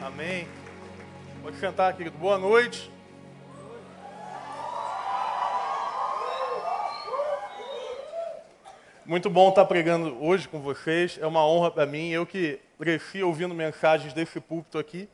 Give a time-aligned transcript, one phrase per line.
[0.00, 0.46] Amém.
[1.42, 2.16] Pode sentar, querido.
[2.18, 2.88] Boa noite.
[9.04, 11.18] Muito bom estar pregando hoje com vocês.
[11.20, 12.10] É uma honra para mim.
[12.10, 15.08] Eu que cresci ouvindo mensagens desse púlpito aqui,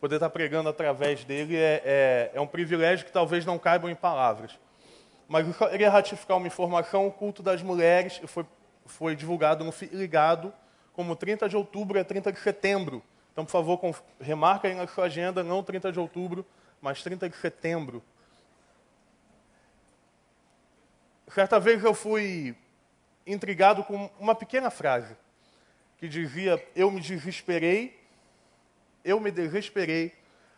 [0.00, 3.94] poder estar pregando através dele é, é, é um privilégio que talvez não caibam em
[3.94, 4.58] palavras.
[5.28, 8.44] Mas eu só queria ratificar uma informação: o culto das mulheres foi,
[8.86, 10.52] foi divulgado no Ligado
[10.92, 13.02] como 30 de outubro a 30 de setembro.
[13.36, 13.78] Então, por favor,
[14.18, 16.42] remarca aí na sua agenda, não 30 de outubro,
[16.80, 18.02] mas 30 de setembro.
[21.28, 22.56] Certa vez eu fui
[23.26, 25.14] intrigado com uma pequena frase
[25.98, 28.00] que dizia: Eu me desesperei,
[29.04, 30.14] eu me desesperei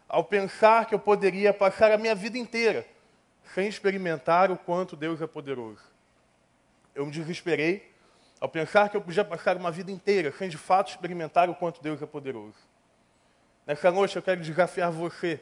[0.08, 2.86] ao pensar que eu poderia passar a minha vida inteira
[3.54, 5.82] sem experimentar o quanto Deus é poderoso.
[6.94, 7.90] Eu me desesperei
[8.40, 11.82] ao pensar que eu podia passar uma vida inteira sem de fato experimentar o quanto
[11.82, 12.56] Deus é poderoso.
[13.66, 15.40] Nessa noite eu quero desafiar você,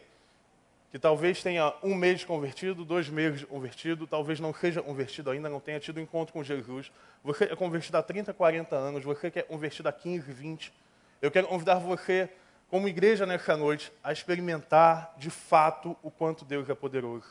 [0.90, 5.60] que talvez tenha um mês convertido, dois meses convertido, talvez não seja convertido ainda, não
[5.60, 6.90] tenha tido encontro com Jesus.
[7.22, 10.72] Você é convertido há 30, 40 anos, você que é convertido há 15, 20.
[11.20, 12.28] Eu quero convidar você,
[12.70, 17.26] como igreja nessa noite, a experimentar de fato o quanto Deus é poderoso.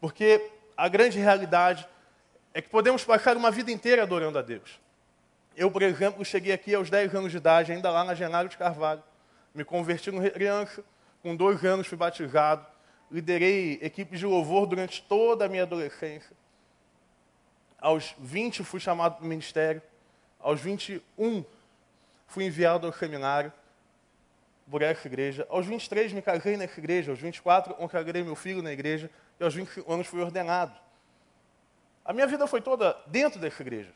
[0.00, 1.88] Porque a grande realidade
[2.54, 4.80] é que podemos passar uma vida inteira adorando a Deus.
[5.56, 8.56] Eu, por exemplo, cheguei aqui aos 10 anos de idade, ainda lá na Genaro de
[8.56, 9.02] Carvalho.
[9.52, 10.84] Me converti no criança,
[11.20, 12.64] com dois anos fui batizado.
[13.10, 16.34] Liderei equipes de louvor durante toda a minha adolescência.
[17.80, 19.82] Aos 20 fui chamado para o ministério.
[20.40, 21.44] Aos 21
[22.28, 23.52] fui enviado ao seminário
[24.70, 25.46] por essa igreja.
[25.50, 27.10] Aos 23 me casei nessa igreja.
[27.10, 29.10] Aos 24 consagrei meu filho na igreja.
[29.38, 30.83] E aos 25 anos fui ordenado.
[32.04, 33.92] A minha vida foi toda dentro dessa igreja.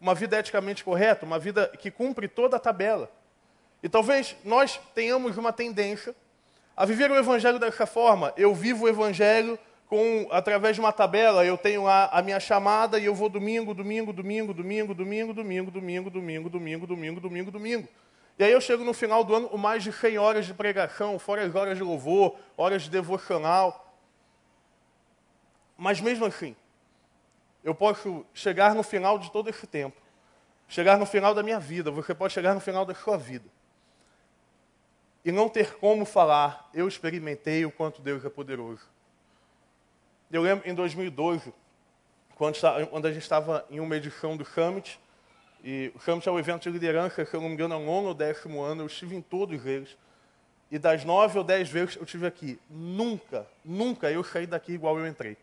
[0.00, 3.10] Uma vida eticamente correta, uma vida que cumpre toda a tabela.
[3.82, 6.14] E talvez nós tenhamos uma tendência
[6.76, 8.32] a viver o evangelho dessa forma.
[8.36, 12.98] Eu vivo o evangelho com através de uma tabela, eu tenho a, a minha chamada
[12.98, 17.88] e eu vou domingo, domingo, domingo, domingo, domingo, domingo, domingo, domingo, domingo, domingo, domingo, domingo.
[18.38, 21.18] E aí eu chego no final do ano com mais de 100 horas de pregação,
[21.18, 23.94] fora as horas de louvor, horas de devocional.
[25.76, 26.56] Mas mesmo assim,
[27.62, 30.00] eu posso chegar no final de todo esse tempo,
[30.68, 33.48] chegar no final da minha vida, você pode chegar no final da sua vida,
[35.24, 38.90] e não ter como falar, eu experimentei o quanto Deus é poderoso.
[40.30, 41.54] Eu lembro em 2012,
[42.34, 44.98] quando, a gente estava em uma edição do Summit,
[45.62, 47.84] e o Summit é um evento de liderança, se eu não me engano, é o
[47.84, 49.96] nono ou décimo ano, eu estive em todos eles.
[50.70, 54.98] E das nove ou dez vezes eu estive aqui, nunca, nunca eu saí daqui igual
[54.98, 55.36] eu entrei.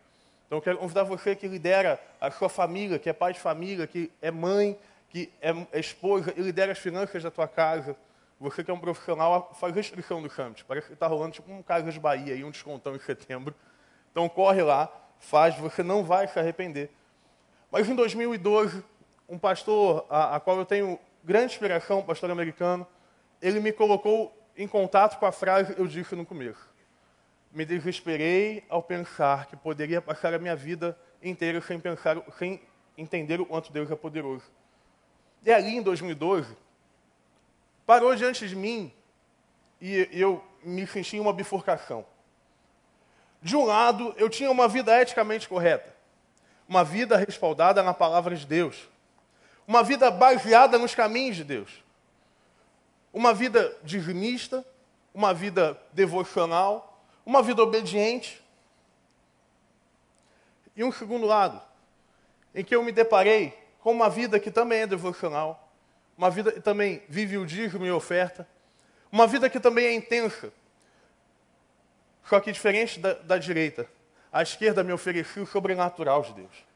[0.50, 3.86] Então eu quero convidar você que lidera a sua família, que é pai de família,
[3.86, 4.76] que é mãe,
[5.08, 7.94] que é esposa e lidera as finanças da tua casa.
[8.40, 10.64] Você que é um profissional, faz restrição do Summit.
[10.64, 13.54] Parece que está rolando tipo um Casas Bahia e um descontão em setembro.
[14.10, 16.90] Então corre lá, faz, você não vai se arrepender.
[17.70, 18.82] Mas em 2012,
[19.28, 22.84] um pastor a, a qual eu tenho grande inspiração, um pastor americano,
[23.40, 26.69] ele me colocou em contato com a frase que eu disse no começo
[27.52, 32.60] me desesperei ao pensar que poderia passar a minha vida inteira sem pensar, sem
[32.96, 34.44] entender o quanto Deus é poderoso.
[35.42, 36.56] E ali em 2012,
[37.84, 38.92] parou diante de mim
[39.80, 42.04] e eu me senti em uma bifurcação.
[43.42, 45.94] De um lado, eu tinha uma vida eticamente correta,
[46.68, 48.88] uma vida respaldada na palavra de Deus,
[49.66, 51.82] uma vida baseada nos caminhos de Deus,
[53.12, 54.64] uma vida dizimista,
[55.14, 56.89] uma vida devocional,
[57.24, 58.42] uma vida obediente.
[60.76, 61.60] E um segundo lado,
[62.54, 65.72] em que eu me deparei com uma vida que também é devocional,
[66.16, 68.46] uma vida que também vive o dízimo e oferta,
[69.10, 70.52] uma vida que também é intensa.
[72.24, 73.88] Só que diferente da, da direita,
[74.32, 76.70] a esquerda me ofereceu o sobrenatural de Deus.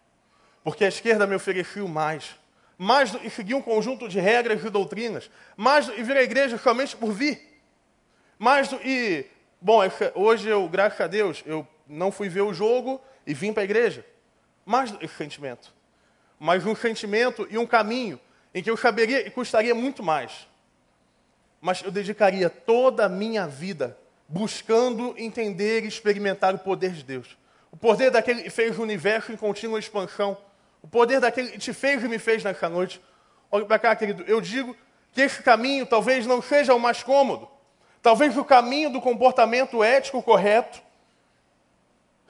[0.64, 2.36] Porque a esquerda me ofereceu mais.
[2.76, 5.30] Mais do, e seguir um conjunto de regras e doutrinas.
[5.56, 7.40] Mais do, e vir à igreja somente por vir.
[8.38, 9.26] Mais do, e
[9.64, 13.50] Bom, é hoje eu, graças a Deus, eu não fui ver o jogo e vim
[13.50, 14.04] para a igreja.
[14.62, 15.72] Mais esse sentimento.
[16.38, 18.20] Mas um sentimento e um caminho
[18.54, 20.46] em que eu saberia e custaria muito mais.
[21.62, 23.96] Mas eu dedicaria toda a minha vida
[24.28, 27.34] buscando entender e experimentar o poder de Deus.
[27.72, 30.36] O poder daquele que fez o universo em contínua expansão.
[30.82, 33.00] O poder daquele que te fez e me fez nessa noite.
[33.50, 34.24] Olha para cá, querido.
[34.24, 34.76] Eu digo
[35.10, 37.53] que esse caminho talvez não seja o mais cômodo.
[38.04, 40.82] Talvez o caminho do comportamento ético correto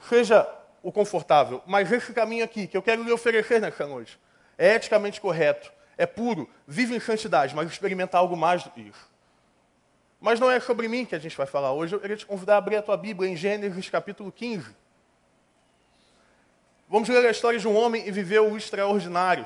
[0.07, 0.49] seja
[0.81, 4.17] o confortável, mas esse caminho aqui, que eu quero lhe oferecer nessa noite,
[4.57, 9.11] é eticamente correto, é puro, vive em santidade, mas experimenta algo mais do que isso.
[10.21, 11.93] Mas não é sobre mim que a gente vai falar hoje.
[11.93, 14.73] Eu queria te convidar a abrir a tua Bíblia em Gênesis capítulo 15.
[16.87, 19.45] Vamos ler a história de um homem que viveu o extraordinário.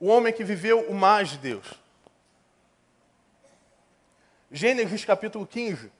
[0.00, 1.85] O homem que viveu o mais de Deus.
[4.56, 5.92] Gênesis capítulo 15.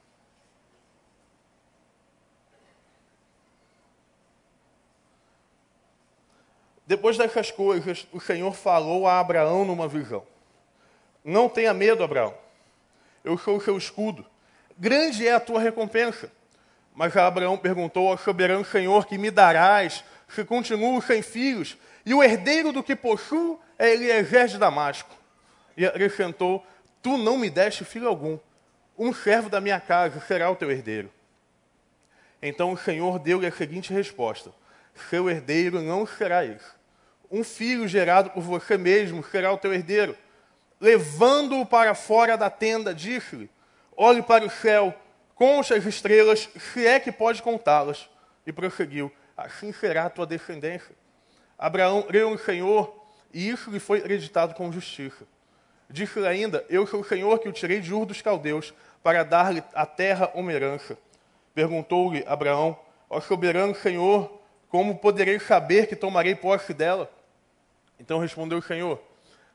[6.86, 10.26] Depois dessas coisas, o Senhor falou a Abraão numa visão:
[11.22, 12.32] Não tenha medo, Abraão.
[13.22, 14.24] Eu sou o seu escudo.
[14.78, 16.32] Grande é a tua recompensa.
[16.94, 21.76] Mas Abraão perguntou ao soberano Senhor: Que me darás se continuo sem filhos?
[22.06, 25.14] E o herdeiro do que possuo é Eliezer de Damasco.
[25.76, 26.64] E acrescentou:
[27.02, 28.38] Tu não me deste filho algum.
[28.98, 31.10] Um servo da minha casa será o teu herdeiro.
[32.40, 34.52] Então o Senhor deu-lhe a seguinte resposta:
[35.10, 36.76] Seu herdeiro não será esse
[37.30, 40.16] um filho gerado por você mesmo será o teu herdeiro.
[40.80, 43.50] Levando-o para fora da tenda, disse-lhe:
[43.96, 44.94] Olhe para o céu,
[45.34, 48.08] conte as estrelas, se é que pode contá-las.
[48.46, 50.94] E prosseguiu: Assim será a tua descendência.
[51.58, 55.26] Abraão creu no Senhor, e isso lhe foi acreditado com justiça.
[55.88, 59.62] Disse-lhe ainda: Eu sou o Senhor que o tirei de Ur dos Caldeus, para dar-lhe
[59.74, 60.98] a terra uma herança.
[61.54, 62.78] Perguntou-lhe Abraão:
[63.08, 67.10] Ó soberano Senhor, como poderei saber que tomarei posse dela?
[67.98, 69.00] Então respondeu o Senhor: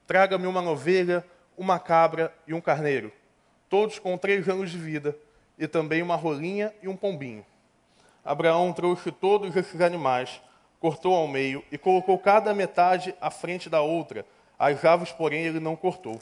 [0.07, 1.25] Traga-me uma ovelha,
[1.57, 3.11] uma cabra e um carneiro,
[3.69, 5.15] todos com três anos de vida,
[5.59, 7.45] e também uma rolinha e um pombinho.
[8.23, 10.41] Abraão trouxe todos esses animais,
[10.79, 14.25] cortou ao meio e colocou cada metade à frente da outra.
[14.61, 16.21] As aves, porém, ele não cortou.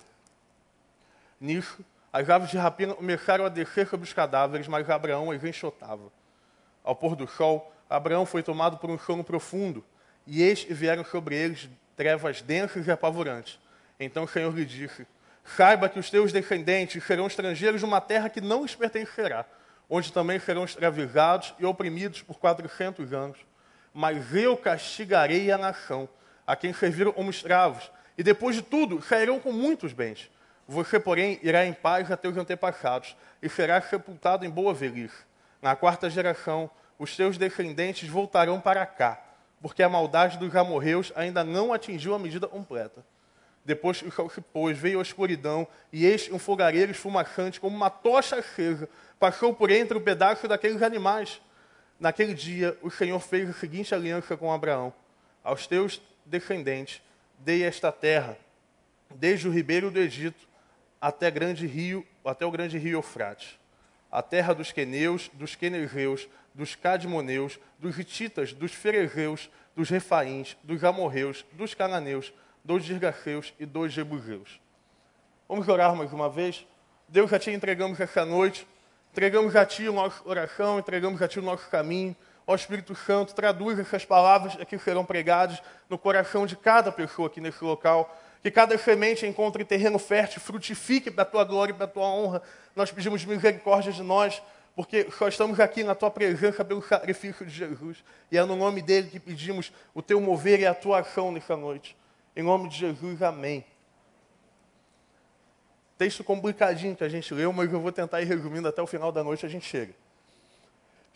[1.41, 6.09] Nisso, as aves de rapina começaram a descer sobre os cadáveres, mas Abraão as enxotava.
[6.81, 9.83] Ao pôr do sol, Abraão foi tomado por um sono profundo,
[10.25, 13.59] e eis vieram sobre eles trevas densas e apavorantes.
[13.99, 15.05] Então o Senhor lhe disse:
[15.43, 19.45] Saiba que os teus descendentes serão estrangeiros numa terra que não lhes pertencerá,
[19.89, 23.39] onde também serão escravizados e oprimidos por quatrocentos anos.
[23.93, 26.07] Mas eu castigarei a nação,
[26.47, 30.29] a quem serviram como escravos, e depois de tudo sairão com muitos bens.
[30.67, 35.23] Você, porém, irá em paz a teus antepassados, e será sepultado em boa velhice.
[35.59, 36.69] Na quarta geração,
[36.99, 39.23] os teus descendentes voltarão para cá
[39.61, 43.03] porque a maldade dos amorreus ainda não atingiu a medida completa.
[43.65, 47.75] Depois que o sol se pôs, veio a escuridão, e eis um fogareiro esfumachante, como
[47.75, 48.89] uma tocha acesa,
[49.19, 51.41] passou por entre o pedaço daqueles animais.
[51.99, 54.93] Naquele dia, o Senhor fez a seguinte aliança com Abraão:
[55.43, 57.01] Aos teus descendentes
[57.39, 58.37] dei esta terra,
[59.15, 60.47] desde o ribeiro do Egito
[61.01, 63.57] até, grande rio, até o grande rio Eufrates,
[64.11, 70.83] a terra dos queneus, dos quenezeus, dos cadmoneus, dos hititas, dos ferezeus, dos refaíns, dos
[70.83, 72.33] amorreus, dos cananeus,
[72.63, 74.59] dos girgaceus e dos jebuseus.
[75.47, 76.65] Vamos orar mais uma vez?
[77.07, 78.67] Deus, já te entregamos essa noite,
[79.11, 82.15] entregamos a ti o nosso oração, entregamos a ti o nosso caminho.
[82.49, 87.39] Ó Espírito Santo, traduz essas palavras que serão pregadas no coração de cada pessoa aqui
[87.39, 88.17] nesse local.
[88.41, 92.07] Que cada semente encontre terreno fértil, frutifique para a tua glória e para a tua
[92.07, 92.41] honra.
[92.75, 94.41] Nós pedimos misericórdia de nós
[94.75, 98.03] porque só estamos aqui na tua presença pelo sacrifício de Jesus.
[98.31, 101.55] E é no nome dele que pedimos o teu mover e a tua ação nessa
[101.55, 101.95] noite.
[102.35, 103.63] Em nome de Jesus, amém.
[105.99, 109.11] Texto complicadinho que a gente leu, mas eu vou tentar ir resumindo até o final
[109.11, 109.93] da noite a gente chega.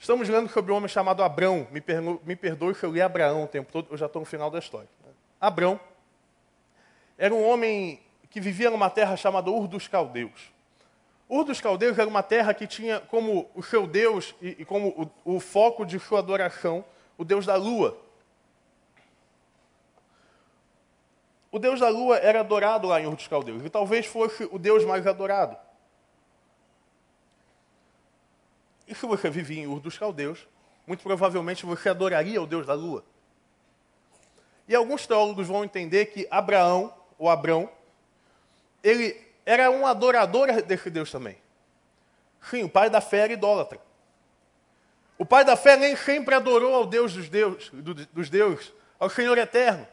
[0.03, 1.65] Estamos lendo sobre um homem chamado Abrão.
[1.71, 1.81] Me,
[2.25, 4.59] me perdoe se eu li Abraão o tempo todo, eu já estou no final da
[4.59, 4.89] história.
[5.39, 5.79] Abrão
[7.17, 10.51] era um homem que vivia numa terra chamada Ur dos Caldeus.
[11.29, 15.09] Ur dos Caldeus era uma terra que tinha como o seu Deus e, e como
[15.23, 16.83] o, o foco de sua adoração
[17.17, 17.97] o Deus da lua.
[21.49, 24.59] O Deus da lua era adorado lá em Ur dos Caldeus, e talvez fosse o
[24.59, 25.55] Deus mais adorado.
[28.93, 30.47] E se você vivia em Ur dos Caldeus,
[30.85, 33.03] muito provavelmente você adoraria o Deus da lua.
[34.67, 37.67] E alguns teólogos vão entender que Abraão, ou Abrão,
[38.83, 41.35] ele era um adorador desse Deus também.
[42.39, 43.79] Sim, o pai da fé era idólatra.
[45.17, 47.71] O pai da fé nem sempre adorou ao Deus dos, Deus,
[48.13, 49.87] dos deuses, ao Senhor eterno.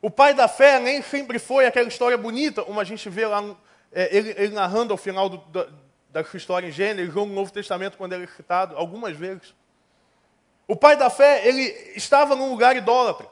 [0.00, 3.42] O pai da fé nem sempre foi aquela história bonita, como a gente vê lá,
[3.90, 5.85] é, ele, ele, narrando ao final do,
[6.16, 9.54] da sua história em Gênesis, ou no Novo Testamento, quando ele é citado, algumas vezes.
[10.66, 11.62] O pai da fé, ele
[11.94, 13.28] estava num lugar idólatra.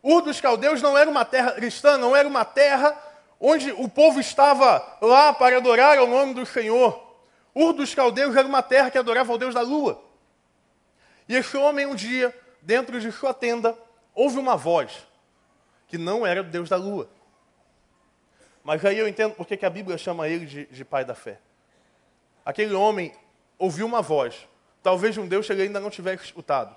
[0.00, 2.96] Ur dos caldeus não era uma terra cristã, não era uma terra
[3.40, 7.12] onde o povo estava lá para adorar ao nome do Senhor.
[7.52, 10.00] Ur dos caldeus era uma terra que adorava ao Deus da lua.
[11.28, 13.76] E esse homem, um dia, dentro de sua tenda,
[14.14, 14.92] ouve uma voz
[15.88, 17.10] que não era o Deus da lua.
[18.62, 21.40] Mas aí eu entendo porque que a Bíblia chama ele de, de pai da fé.
[22.44, 23.12] Aquele homem
[23.58, 24.48] ouviu uma voz.
[24.82, 26.76] Talvez um Deus que ele ainda não tivesse escutado.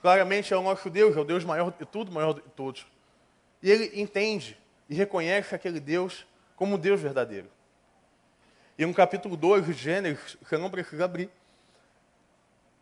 [0.00, 2.86] Claramente é o nosso Deus, é o Deus maior de tudo, maior de todos.
[3.62, 4.56] E ele entende
[4.88, 7.48] e reconhece aquele Deus como Deus verdadeiro.
[8.78, 11.30] E no capítulo 2 de Gênesis, você não precisa abrir,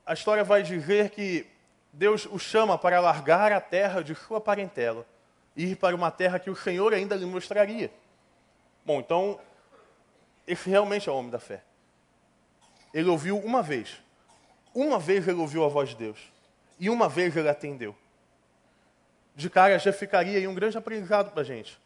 [0.05, 1.47] a história vai dizer que
[1.93, 5.07] Deus o chama para largar a terra de sua parentela
[5.57, 7.91] e ir para uma terra que o Senhor ainda lhe mostraria.
[8.85, 9.41] Bom, então,
[10.47, 11.63] esse realmente é o homem da fé.
[12.93, 14.01] Ele ouviu uma vez.
[14.75, 16.19] Uma vez ele ouviu a voz de Deus.
[16.79, 17.97] E uma vez ele atendeu.
[19.35, 21.79] De cara já ficaria aí um grande aprendizado para a gente.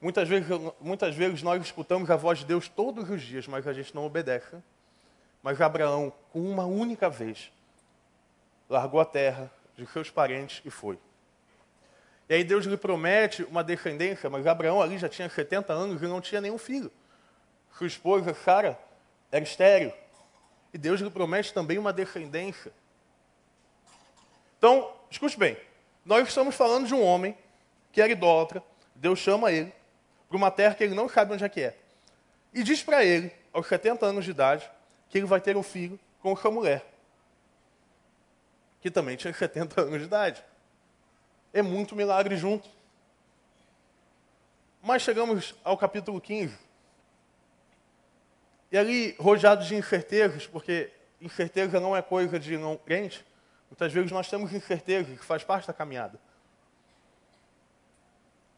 [0.00, 0.48] Muitas vezes,
[0.80, 4.04] muitas vezes nós escutamos a voz de Deus todos os dias, mas a gente não
[4.04, 4.56] obedece.
[5.42, 7.52] Mas Abraão, com uma única vez,
[8.68, 10.98] largou a terra de seus parentes e foi.
[12.28, 16.06] E aí Deus lhe promete uma descendência, mas Abraão ali já tinha 70 anos e
[16.06, 16.90] não tinha nenhum filho.
[17.76, 18.78] Sua esposa, Sara,
[19.30, 19.92] era estéril.
[20.72, 22.72] E Deus lhe promete também uma descendência.
[24.58, 25.56] Então, escute bem.
[26.04, 27.36] Nós estamos falando de um homem
[27.92, 28.62] que era idólatra.
[28.94, 29.72] Deus chama ele
[30.28, 31.76] para uma terra que ele não sabe onde é que é.
[32.52, 34.70] E diz para ele, aos 70 anos de idade,
[35.08, 36.84] que ele vai ter um filho com sua mulher,
[38.80, 40.44] que também tinha 70 anos de idade.
[41.52, 42.68] É muito milagre junto.
[44.82, 46.56] Mas chegamos ao capítulo 15.
[48.74, 50.90] E ali, rodeado de incertezas, porque
[51.20, 53.24] incerteza não é coisa de não crente,
[53.70, 56.18] muitas vezes nós temos incerteza que faz parte da caminhada.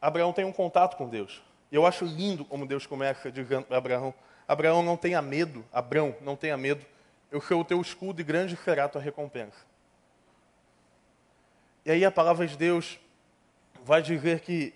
[0.01, 1.43] Abraão tem um contato com Deus.
[1.71, 4.15] E eu acho lindo como Deus começa dizendo para Abraão:
[4.49, 6.83] Abraão, não tenha medo, Abraão, não tenha medo,
[7.31, 9.67] eu sou o teu escudo e grande será a tua recompensa.
[11.85, 12.99] E aí a palavra de Deus
[13.85, 14.73] vai dizer que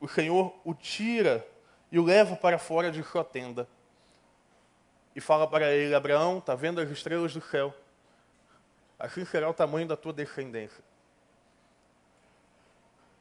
[0.00, 1.46] o Senhor o tira
[1.92, 3.68] e o leva para fora de sua tenda.
[5.20, 7.74] E fala para ele: Abraão, está vendo as estrelas do céu?
[8.98, 10.82] Assim será o tamanho da tua descendência.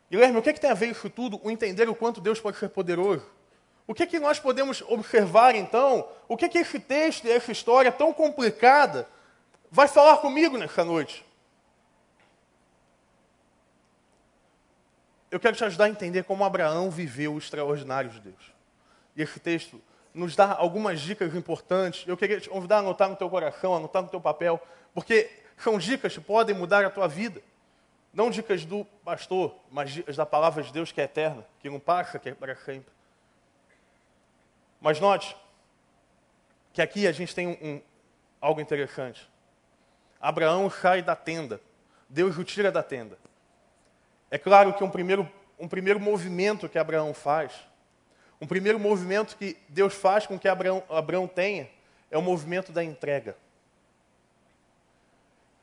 [0.10, 1.42] Guilherme, o que, é que tem a ver isso tudo?
[1.44, 3.30] O entender o quanto Deus pode ser poderoso.
[3.86, 6.08] O que, é que nós podemos observar então?
[6.26, 9.06] O que, é que esse texto e essa história tão complicada
[9.70, 11.26] vai falar comigo nessa noite?
[15.30, 18.54] Eu quero te ajudar a entender como Abraão viveu o extraordinário de Deus.
[19.18, 19.82] E esse texto
[20.14, 22.08] nos dá algumas dicas importantes.
[22.08, 24.62] Eu queria te convidar a anotar no teu coração, anotar no teu papel,
[24.94, 27.42] porque são dicas que podem mudar a tua vida.
[28.14, 31.80] Não dicas do pastor, mas dicas da palavra de Deus que é eterna, que não
[31.80, 32.92] passa, que é para sempre.
[34.82, 35.36] Mas note
[36.74, 37.82] que aqui a gente tem um, um,
[38.40, 39.30] algo interessante.
[40.20, 41.62] Abraão sai da tenda.
[42.08, 43.18] Deus o tira da tenda.
[44.32, 47.52] É claro que um primeiro, um primeiro movimento que Abraão faz,
[48.42, 51.70] um primeiro movimento que Deus faz com que Abraão, Abraão tenha,
[52.10, 53.36] é o movimento da entrega.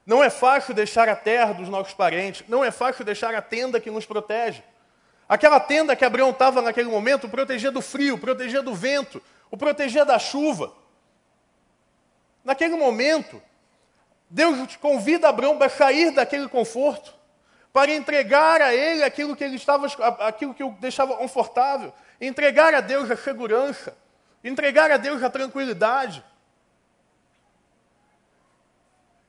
[0.05, 3.81] Não é fácil deixar a terra dos nossos parentes, não é fácil deixar a tenda
[3.81, 4.63] que nos protege.
[5.29, 10.05] Aquela tenda que Abraão estava naquele momento protegia do frio, protegia do vento, o protegia
[10.05, 10.73] da chuva.
[12.45, 13.43] Naquele momento,
[14.31, 17.16] Deus convida Abraão para sair daquele conforto,
[17.77, 19.87] para entregar a ele aquilo que ele estava,
[20.27, 23.95] aquilo que o deixava confortável, entregar a Deus a segurança,
[24.43, 26.25] entregar a Deus a tranquilidade.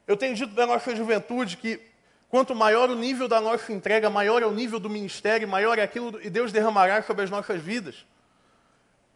[0.08, 1.78] Eu tenho dito para a nossa juventude que
[2.30, 5.82] quanto maior o nível da nossa entrega, maior é o nível do ministério, maior é
[5.82, 8.06] aquilo que Deus derramará sobre as nossas vidas.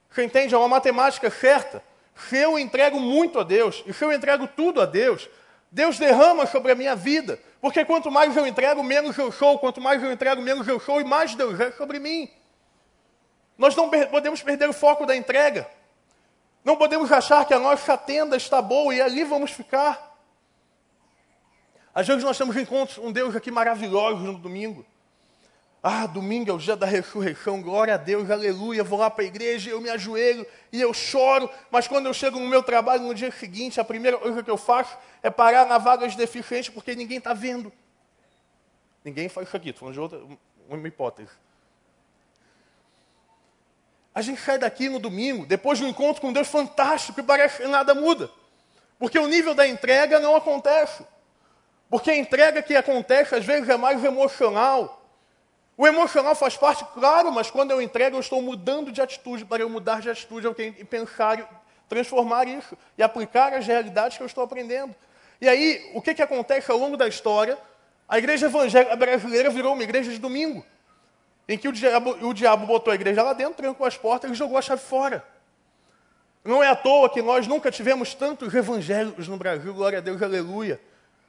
[0.09, 0.53] Você entende?
[0.53, 1.81] É uma matemática certa.
[2.27, 5.29] Se eu entrego muito a Deus, e se eu entrego tudo a Deus,
[5.71, 7.39] Deus derrama sobre a minha vida.
[7.61, 9.57] Porque quanto mais eu entrego, menos eu sou.
[9.57, 12.29] Quanto mais eu entrego, menos eu sou, e mais Deus é sobre mim.
[13.57, 15.69] Nós não podemos perder o foco da entrega.
[16.63, 20.11] Não podemos achar que a nossa tenda está boa e ali vamos ficar.
[21.93, 24.85] Às vezes nós temos encontros com Deus aqui maravilhoso no domingo.
[25.83, 28.83] Ah, domingo é o dia da ressurreição, glória a Deus, aleluia.
[28.83, 31.49] Vou lá para a igreja, eu me ajoelho e eu choro.
[31.71, 34.57] Mas quando eu chego no meu trabalho no dia seguinte, a primeira coisa que eu
[34.57, 37.73] faço é parar na vaga de deficiente porque ninguém está vendo.
[39.03, 40.37] Ninguém faz isso aqui, estou falando de outra,
[40.69, 41.31] uma hipótese.
[44.13, 47.63] A gente sai daqui no domingo, depois de um encontro com Deus fantástico, e parece
[47.63, 48.29] que nada muda.
[48.99, 51.03] Porque o nível da entrega não acontece.
[51.89, 55.00] Porque a entrega que acontece às vezes é mais emocional.
[55.77, 59.45] O emocional faz parte, claro, mas quando eu entrego, eu estou mudando de atitude.
[59.45, 64.17] Para eu mudar de atitude, eu tenho que pensar, transformar isso e aplicar as realidades
[64.17, 64.93] que eu estou aprendendo.
[65.39, 67.57] E aí, o que, que acontece ao longo da história?
[68.07, 70.65] A igreja evangélica brasileira virou uma igreja de domingo,
[71.47, 74.33] em que o diabo, o diabo botou a igreja lá dentro, trancou as portas e
[74.33, 75.25] jogou a chave fora.
[76.43, 80.21] Não é à toa que nós nunca tivemos tantos evangélicos no Brasil, glória a Deus,
[80.21, 80.79] aleluia.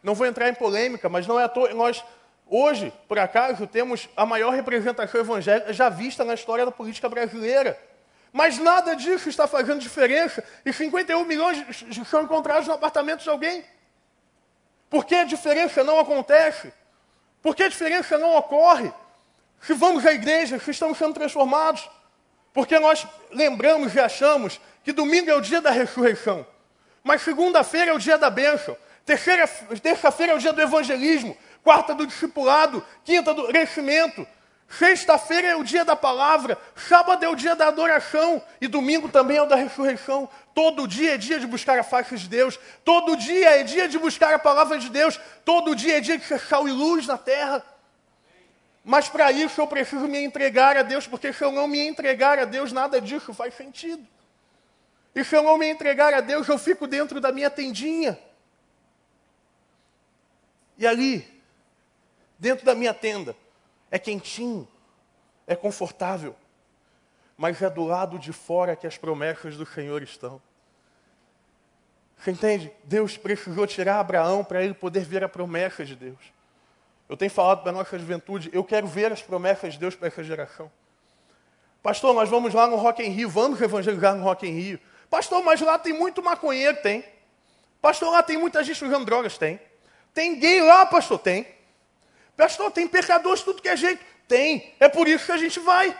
[0.03, 1.73] Não vou entrar em polêmica, mas não é à toa.
[1.73, 2.03] Nós,
[2.47, 7.79] hoje, por acaso, temos a maior representação evangélica já vista na história da política brasileira.
[8.33, 11.65] Mas nada disso está fazendo diferença e 51 milhões
[12.07, 13.65] são encontrados no apartamento de alguém.
[14.89, 16.73] Por que a diferença não acontece?
[17.43, 18.93] Por que a diferença não ocorre?
[19.61, 21.89] Se vamos à igreja, se estamos sendo transformados.
[22.53, 26.47] Porque nós lembramos e achamos que domingo é o dia da ressurreição.
[27.03, 28.77] Mas segunda-feira é o dia da bênção.
[29.05, 31.37] Terça-feira é o dia do evangelismo.
[31.63, 32.85] Quarta do discipulado.
[33.05, 34.27] Quinta do crescimento.
[34.79, 39.37] Sexta-feira é o dia da palavra, sábado é o dia da adoração e domingo também
[39.37, 40.27] é o da ressurreição.
[40.55, 43.99] Todo dia é dia de buscar a face de Deus, todo dia é dia de
[43.99, 47.63] buscar a palavra de Deus, todo dia é dia de sal e luz na terra.
[48.83, 52.39] Mas para isso eu preciso me entregar a Deus, porque se eu não me entregar
[52.39, 54.07] a Deus, nada disso faz sentido.
[55.15, 58.19] E se eu não me entregar a Deus, eu fico dentro da minha tendinha.
[60.79, 61.42] E ali,
[62.43, 63.37] dentro da minha tenda,
[63.89, 64.67] é quentinho,
[65.47, 66.35] é confortável,
[67.37, 70.43] mas é do lado de fora que as promessas do Senhor estão.
[72.19, 72.73] Você entende?
[72.83, 76.19] Deus precisou tirar Abraão para ele poder ver a promessa de Deus.
[77.09, 80.09] Eu tenho falado para a nossa juventude, eu quero ver as promessas de Deus para
[80.09, 80.69] essa geração.
[81.81, 84.81] Pastor, nós vamos lá no Rock em Rio, vamos evangelizar no Rock em Rio.
[85.09, 87.05] Pastor, mas lá tem muito maconheiro, tem.
[87.81, 89.61] Pastor, lá tem muita gente usando drogas, tem.
[90.13, 91.62] Tem gay lá, pastor, tem.
[92.37, 94.05] Pastor, tem pecadores tudo que é jeito.
[94.27, 94.75] Tem.
[94.81, 95.97] É por isso que a gente vai.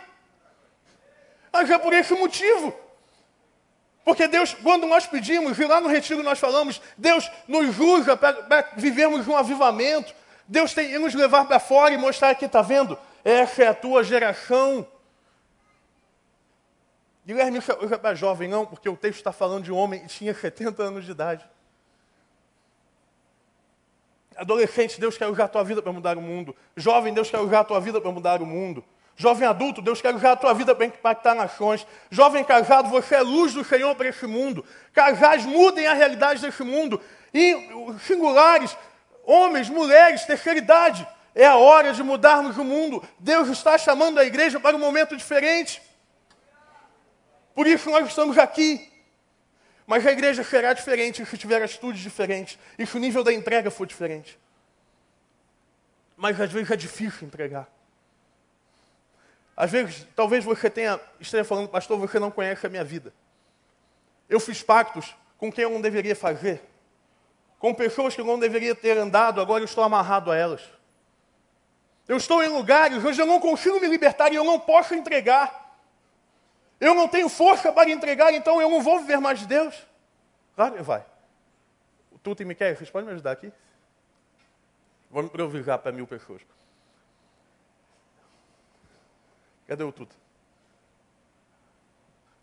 [1.51, 2.73] Mas é por esse motivo.
[4.03, 8.71] Porque Deus, quando nós pedimos, e lá no retiro nós falamos, Deus nos usa para
[8.75, 10.13] vivermos um avivamento.
[10.47, 12.97] Deus tem que nos levar para fora e mostrar que está vendo?
[13.23, 14.85] Essa é a tua geração.
[17.25, 20.07] Guilherme, isso é para jovem, não, porque o texto está falando de um homem que
[20.07, 21.47] tinha 70 anos de idade.
[24.43, 26.53] Adolescente, Deus quer usar a tua vida para mudar o mundo.
[26.75, 28.83] Jovem, Deus quer usar a tua vida para mudar o mundo.
[29.15, 31.87] Jovem adulto, Deus quer usar a tua vida para impactar nações.
[32.11, 34.65] Jovem casado, você é luz do Senhor para esse mundo.
[34.91, 36.99] Casais, mudem a realidade desse mundo.
[37.33, 37.69] E
[38.05, 38.75] singulares,
[39.23, 41.07] homens, mulheres, terceira idade.
[41.33, 43.01] É a hora de mudarmos o mundo.
[43.19, 45.81] Deus está chamando a igreja para um momento diferente.
[47.55, 48.91] Por isso nós estamos aqui.
[49.85, 53.69] Mas a igreja será diferente se tiver atitudes diferentes e se o nível da entrega
[53.69, 54.39] for diferente.
[56.15, 57.67] Mas às vezes é difícil entregar.
[59.55, 63.13] Às vezes, talvez você tenha, esteja falando, pastor, você não conhece a minha vida.
[64.29, 66.61] Eu fiz pactos com quem eu não deveria fazer.
[67.59, 70.61] Com pessoas que eu não deveria ter andado, agora eu estou amarrado a elas.
[72.07, 75.62] Eu estou em lugares onde eu não consigo me libertar e eu não posso entregar.
[76.79, 79.75] Eu não tenho força para entregar, então eu não vou viver mais de Deus.
[80.55, 81.05] Claro vai.
[82.11, 83.51] O Tuto e Miquel, vocês podem me ajudar aqui?
[85.09, 86.41] Vamos improvisar para mil pessoas.
[89.67, 90.15] Cadê o Tuto?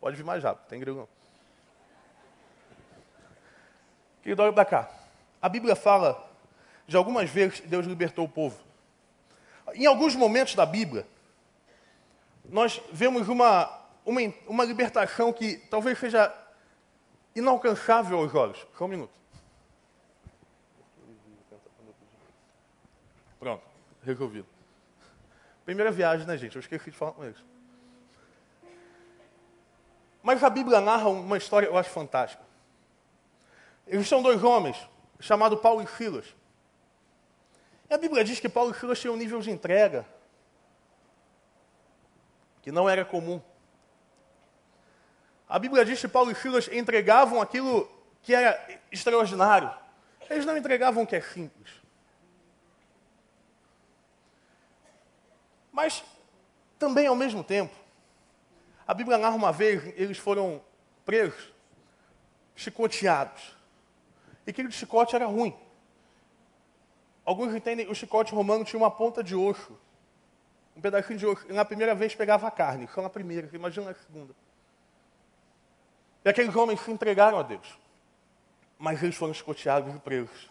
[0.01, 1.09] Pode vir mais rápido, tem grego não.
[4.23, 4.91] Querido, olha para cá.
[5.41, 6.29] A Bíblia fala
[6.87, 8.59] de algumas vezes que Deus libertou o povo.
[9.75, 11.07] Em alguns momentos da Bíblia,
[12.45, 16.35] nós vemos uma uma, uma libertação que talvez seja
[17.35, 18.67] inalcançável aos olhos.
[18.77, 19.13] Só um minuto.
[23.39, 23.63] Pronto,
[24.03, 24.47] resolvido.
[25.65, 26.57] Primeira viagem, né, gente?
[26.57, 27.43] Eu esqueci de falar com eles.
[30.23, 32.43] Mas a Bíblia narra uma história, eu acho fantástica.
[33.87, 34.77] Eles são dois homens,
[35.19, 36.35] chamados Paulo e Silas.
[37.89, 40.07] E a Bíblia diz que Paulo e Silas tinham um nível de entrega
[42.63, 43.41] que não era comum.
[45.51, 47.91] A Bíblia diz que Paulo e Silas entregavam aquilo
[48.23, 48.57] que era
[48.93, 49.69] extraordinário.
[50.31, 51.73] Eles não entregavam o que é simples.
[55.73, 56.05] Mas,
[56.79, 57.75] também ao mesmo tempo,
[58.87, 60.63] a Bíblia narra uma vez, eles foram
[61.05, 61.53] presos,
[62.55, 63.57] chicoteados.
[64.47, 65.57] E aquele chicote era ruim.
[67.25, 69.77] Alguns entendem que o chicote romano tinha uma ponta de osso.
[70.77, 71.45] Um pedacinho de osso.
[71.49, 74.33] E na primeira vez pegava a carne, só na primeira, imagina na segunda.
[76.25, 77.79] E aqueles homens se entregaram a Deus.
[78.79, 80.51] Mas eles foram escoteados e presos.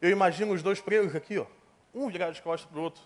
[0.00, 1.46] Eu imagino os dois presos aqui, ó,
[1.94, 3.02] um virado de costas para o outro.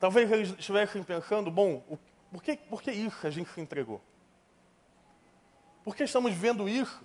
[0.00, 1.82] Talvez eles estivessem pensando, bom,
[2.30, 4.02] por que, por que isso a gente se entregou?
[5.84, 7.00] Por que estamos vendo isso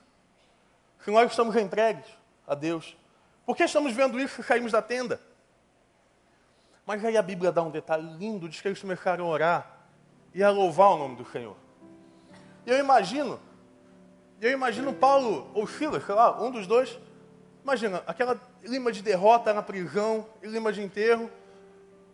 [1.03, 2.05] se nós estamos entregues
[2.47, 2.97] a Deus?
[3.45, 5.21] Por que estamos vendo isso se saímos da tenda?
[6.85, 9.78] Mas aí a Bíblia dá um detalhe lindo, diz que eles começaram a orar
[10.33, 11.55] e a louvar o nome do Senhor.
[12.65, 13.39] E eu imagino,
[14.41, 16.99] eu imagino Paulo ou Silas, sei lá, um dos dois.
[17.63, 21.29] Imagina, aquela lima de derrota na prisão, lima de enterro.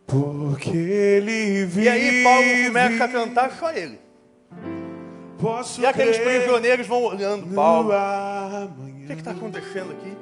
[0.06, 1.82] Porque ele vive.
[1.82, 4.00] E aí Paulo começa a cantar só ele.
[5.38, 7.90] Posso E aqueles prisioneiros vão olhando Paulo.
[7.90, 10.16] O que está acontecendo aqui?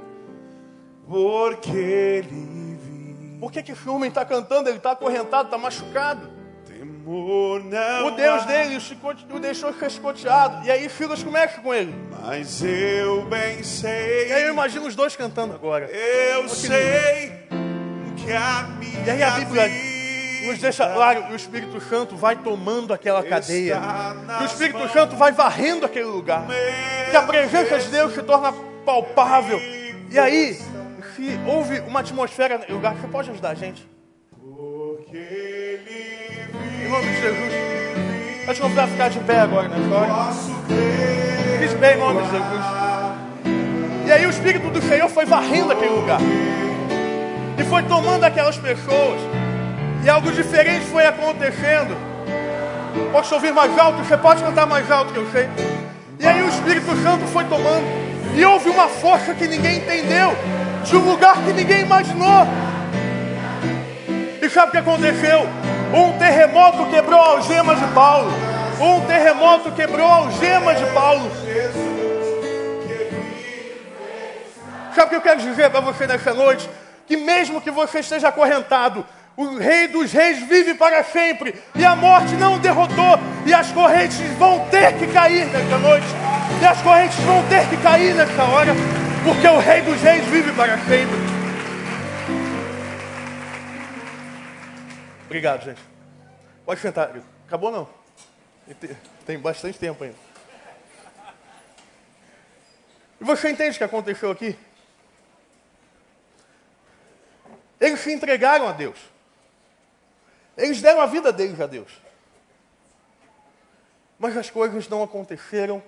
[1.06, 3.38] Porque ele vive.
[3.38, 4.68] Por que, que esse homem está cantando?
[4.68, 6.33] Ele está acorrentado, está machucado.
[7.06, 8.78] O Deus dele
[9.30, 10.66] o, deixou ser chicoteado.
[10.66, 11.94] E aí Silas começa com ele.
[12.22, 14.28] Mas eu bem sei.
[14.28, 15.84] E aí eu imagino os dois cantando agora.
[15.86, 17.32] Eu que sei
[18.16, 19.68] que a minha E aí a Bíblia
[20.46, 23.80] nos deixa claro que o Espírito Santo vai tomando aquela cadeia.
[24.38, 26.46] Que o Espírito Santo vai varrendo aquele lugar.
[27.10, 28.52] Que a presença de Deus se torna
[28.86, 29.60] palpável.
[30.10, 30.54] E aí,
[31.14, 33.93] se houve uma atmosfera no lugar, você pode ajudar a gente?
[36.94, 37.52] Nome de Jesus.
[38.46, 40.06] Eu te convidar a ficar de pé agora hora.
[40.06, 41.68] posso crer.
[41.68, 42.64] Fique em nome de Jesus.
[44.06, 46.20] E aí o Espírito do Senhor foi varrendo aquele lugar.
[47.58, 49.20] E foi tomando aquelas pessoas.
[50.04, 51.96] E algo diferente foi acontecendo.
[53.10, 54.04] Posso ouvir mais alto?
[54.04, 55.48] Você pode cantar mais alto que eu sei.
[56.20, 57.84] E aí o Espírito Santo foi tomando.
[58.36, 60.36] E houve uma força que ninguém entendeu.
[60.84, 62.46] De um lugar que ninguém imaginou.
[64.40, 65.48] E sabe o que aconteceu?
[65.94, 68.32] Um terremoto quebrou a algema de Paulo.
[68.80, 71.30] Um terremoto quebrou a algema de Paulo.
[74.92, 76.68] Sabe o que eu quero dizer para você nessa noite?
[77.06, 81.54] Que mesmo que você esteja acorrentado, o Rei dos Reis vive para sempre.
[81.76, 83.20] E a morte não derrotou.
[83.46, 86.06] E as correntes vão ter que cair nessa noite.
[86.60, 88.72] E as correntes vão ter que cair nessa hora.
[89.22, 91.43] Porque o Rei dos Reis vive para sempre.
[95.34, 95.82] Obrigado, gente.
[96.64, 97.10] Pode sentar.
[97.44, 97.88] Acabou não?
[99.26, 100.16] Tem bastante tempo ainda.
[103.20, 104.56] E você entende o que aconteceu aqui?
[107.80, 108.96] Eles se entregaram a Deus.
[110.56, 112.00] Eles deram a vida deles a Deus.
[114.16, 115.82] Mas as coisas não aconteceram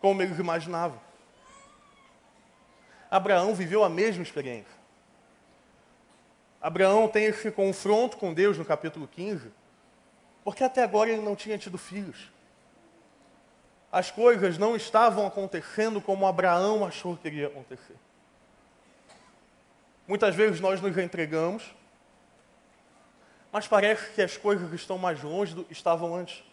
[0.00, 1.00] como eles imaginavam.
[3.10, 4.79] Abraão viveu a mesma experiência.
[6.60, 9.50] Abraão tem esse confronto com Deus no capítulo 15,
[10.44, 12.30] porque até agora ele não tinha tido filhos.
[13.90, 17.96] As coisas não estavam acontecendo como Abraão achou que iria acontecer.
[20.06, 21.64] Muitas vezes nós nos entregamos,
[23.50, 26.44] mas parece que as coisas estão mais longe do que estavam antes.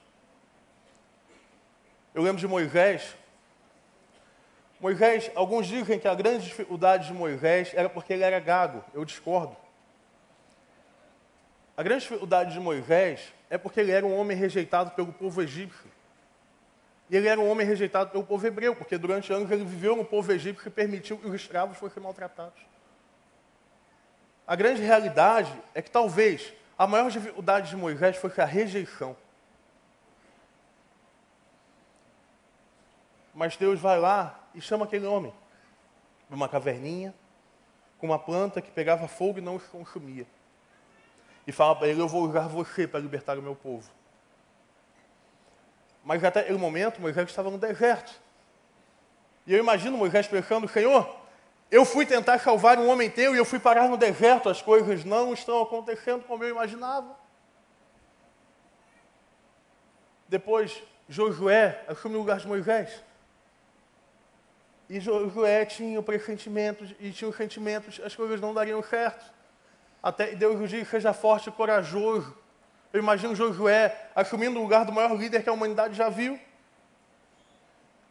[2.16, 3.14] Eu lembro de Moisés.
[4.80, 8.84] Moisés, alguns dizem que a grande dificuldade de Moisés era porque ele era gago.
[8.94, 9.56] Eu discordo.
[11.78, 15.88] A grande dificuldade de Moisés é porque ele era um homem rejeitado pelo povo egípcio.
[17.08, 20.04] E ele era um homem rejeitado pelo povo hebreu, porque durante anos ele viveu no
[20.04, 22.60] povo egípcio e permitiu que os escravos fossem maltratados.
[24.48, 29.16] A grande realidade é que talvez a maior dificuldade de Moisés fosse a rejeição.
[33.36, 35.32] Mas Deus vai lá e chama aquele homem
[36.28, 37.14] para uma caverninha,
[38.00, 40.26] com uma planta que pegava fogo e não se consumia.
[41.48, 43.90] E fala para ele: Eu vou usar você para libertar o meu povo.
[46.04, 48.14] Mas até aquele momento, Moisés estava no deserto.
[49.46, 51.10] E eu imagino Moisés pensando: Senhor,
[51.72, 55.06] eu fui tentar salvar um homem teu e eu fui parar no deserto, as coisas
[55.06, 57.16] não estão acontecendo como eu imaginava.
[60.28, 63.02] Depois, Josué assume o lugar de Moisés.
[64.90, 69.37] E Josué tinha o pressentimento e tinha os sentimentos, as coisas não dariam certo.
[70.02, 72.36] Até Deus nos diz, seja forte e corajoso.
[72.94, 76.40] Eu imagino Josué assumindo o lugar do maior líder que a humanidade já viu,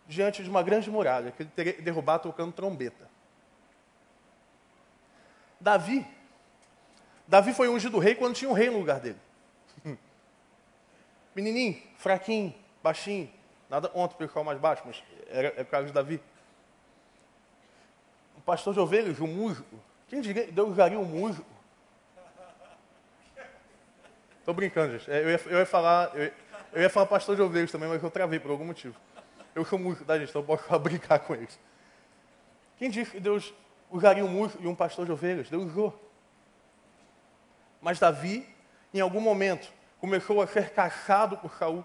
[0.07, 3.09] diante de uma grande muralha, que ele teria derrubar tocando trombeta.
[5.61, 6.07] Davi.
[7.27, 9.19] Davi foi ungido rei quando tinha um rei no lugar dele.
[11.35, 13.31] Menininho, fraquinho, baixinho.
[13.69, 16.23] Nada ontem o pessoal mais baixo, mas era, era o caso de Davi.
[18.37, 19.77] O pastor de ovelhas, o músico.
[20.07, 21.56] Quem diria, Deus usaria um músico?
[24.47, 25.11] Estou brincando, gente.
[25.11, 26.31] Eu ia, eu ia falar, eu
[26.73, 28.95] eu ia falar pastor de ovelhas também, mas eu travei por algum motivo.
[29.57, 30.29] Eu sou músico, tá, gente?
[30.29, 31.59] Então eu posso brincar com eles.
[32.77, 33.53] Quem disse que Deus
[33.91, 35.51] usaria um músico e um pastor de ovelhas?
[35.51, 36.01] Deus usou.
[37.81, 38.49] Mas Davi,
[38.95, 41.85] em algum momento, começou a ser caçado por Saul.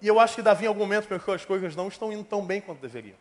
[0.00, 2.42] E eu acho que Davi, em algum momento, pensou as coisas não estão indo tão
[2.42, 3.18] bem quanto deveriam.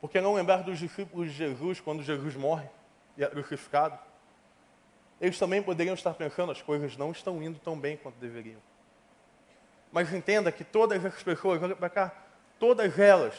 [0.00, 2.68] Porque não lembrar dos discípulos de Jesus quando Jesus morre
[3.16, 4.11] e é crucificado?
[5.22, 8.60] Eles também poderiam estar pensando, as coisas não estão indo tão bem quanto deveriam.
[9.92, 12.12] Mas entenda que todas as pessoas, olha para cá,
[12.58, 13.32] todas elas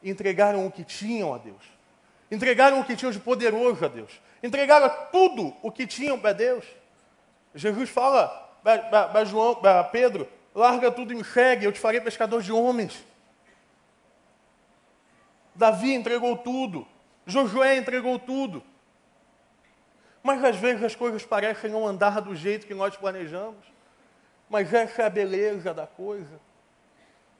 [0.00, 1.64] entregaram o que tinham a Deus.
[2.30, 4.20] Entregaram o que tinham de poderoso a Deus.
[4.40, 6.64] Entregaram tudo o que tinham para Deus.
[7.56, 8.28] Jesus fala
[8.62, 13.04] para João, para Pedro, larga tudo e me segue, eu te farei pescador de homens.
[15.56, 16.86] Davi entregou tudo.
[17.26, 18.62] Josué entregou tudo.
[20.28, 23.64] Mas às vezes as coisas parecem não andar do jeito que nós planejamos.
[24.46, 26.38] Mas essa é a beleza da coisa.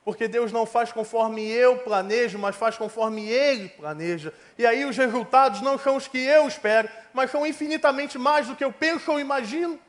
[0.03, 4.33] Porque Deus não faz conforme eu planejo, mas faz conforme Ele planeja.
[4.57, 8.55] E aí os resultados não são os que eu espero, mas são infinitamente mais do
[8.55, 9.79] que eu penso ou imagino.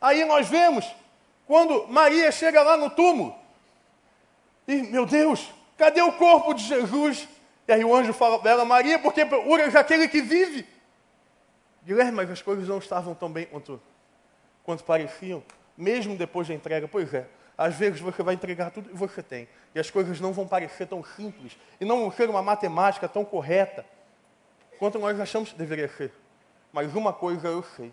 [0.00, 0.92] Aí nós vemos,
[1.46, 3.32] quando Maria chega lá no túmulo,
[4.66, 7.28] e meu Deus, cadê o corpo de Jesus?
[7.68, 10.74] E aí o anjo fala para ela, Maria, porque procuras aquele que vive.
[11.86, 13.80] Guilherme, mas as coisas não estavam tão bem quanto,
[14.64, 15.40] quanto pareciam,
[15.76, 16.88] mesmo depois da entrega.
[16.88, 20.32] Pois é, às vezes você vai entregar tudo que você tem, e as coisas não
[20.32, 23.86] vão parecer tão simples, e não vão ser uma matemática tão correta,
[24.80, 26.12] quanto nós achamos que deveria ser.
[26.72, 27.92] Mas uma coisa eu sei,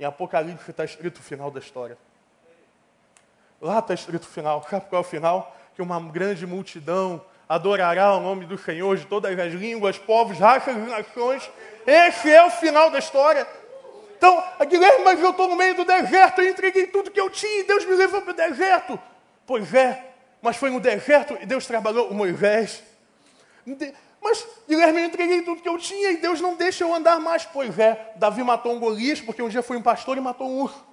[0.00, 1.98] em Apocalipse está escrito o final da história.
[3.60, 4.62] Lá está escrito o final.
[4.68, 5.56] Sabe qual é o final?
[5.74, 10.76] Que uma grande multidão adorará o nome do Senhor de todas as línguas, povos, raças
[10.76, 11.48] e nações.
[11.86, 13.46] Esse é o final da história.
[14.16, 17.60] Então, Guilherme, mas eu estou no meio do deserto, eu entreguei tudo que eu tinha
[17.60, 18.98] e Deus me levou para o deserto.
[19.46, 22.82] Pois é, mas foi no deserto e Deus trabalhou com Moisés.
[24.20, 27.44] Mas, Guilherme, eu entreguei tudo que eu tinha e Deus não deixa eu andar mais.
[27.44, 30.62] Pois é, Davi matou um Golias porque um dia foi um pastor e matou um
[30.62, 30.84] urso.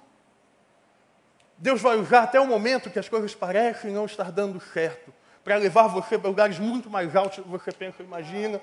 [1.56, 5.12] Deus vai usar até o momento que as coisas parecem não estar dando certo
[5.44, 8.60] para levar você para lugares muito mais altos do que você pensa e imagina.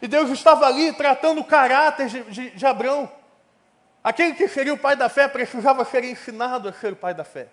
[0.00, 3.10] E Deus estava ali tratando o caráter de, de, de Abraão.
[4.02, 7.24] Aquele que seria o pai da fé precisava ser ensinado a ser o pai da
[7.24, 7.48] fé.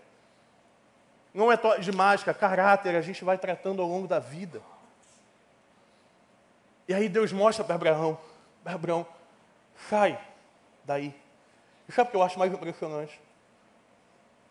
[1.34, 4.62] Não é de mágica, caráter, a gente vai tratando ao longo da vida.
[6.88, 8.18] E aí Deus mostra para Abraão,
[8.66, 9.06] Abraão,
[9.90, 10.20] sai
[10.84, 11.16] daí.
[11.88, 13.20] E sabe o que eu acho mais impressionante?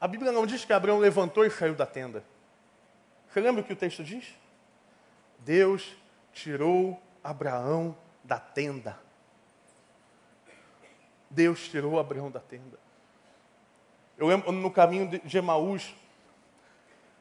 [0.00, 2.24] A Bíblia não diz que Abraão levantou e saiu da tenda.
[3.30, 4.34] Você lembra o que o texto diz?
[5.38, 5.96] Deus
[6.32, 8.98] tirou Abraão da tenda.
[11.30, 12.78] Deus tirou Abraão da tenda.
[14.18, 15.94] Eu lembro no caminho de Emaús,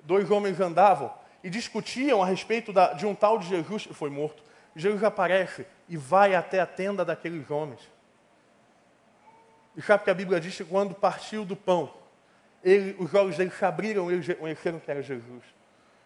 [0.04, 4.10] dois homens andavam e discutiam a respeito da, de um tal de Jesus que foi
[4.10, 4.44] morto.
[4.76, 7.80] Jesus aparece e vai até a tenda daqueles homens.
[9.76, 11.94] E sabe que a Bíblia diz que quando partiu do pão,
[12.64, 15.59] ele, os olhos deles se abriram e eles reconheceram que era Jesus.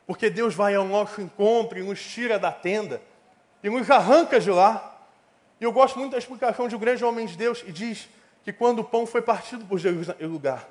[0.05, 3.01] Porque Deus vai ao nosso encontro e nos tira da tenda
[3.63, 5.01] e nos arranca de lá.
[5.59, 8.09] E eu gosto muito da explicação de um grande homem de Deus e diz
[8.43, 10.67] que quando o pão foi partido por Jesus naquele lugar,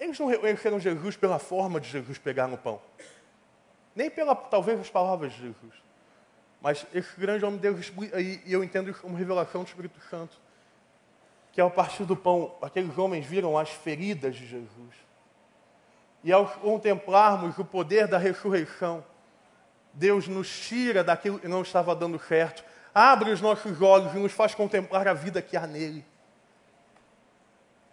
[0.00, 2.80] eles não reconheceram Jesus pela forma de Jesus pegar no pão,
[3.94, 5.74] nem pela, talvez, as palavras de Jesus.
[6.60, 10.36] Mas esse grande homem de Deus e eu entendo isso como revelação do Espírito Santo,
[11.52, 15.05] que ao partir do pão, aqueles homens viram as feridas de Jesus
[16.26, 19.04] e ao contemplarmos o poder da ressurreição,
[19.92, 24.32] Deus nos tira daquilo que não estava dando certo, abre os nossos olhos e nos
[24.32, 26.04] faz contemplar a vida que há nele.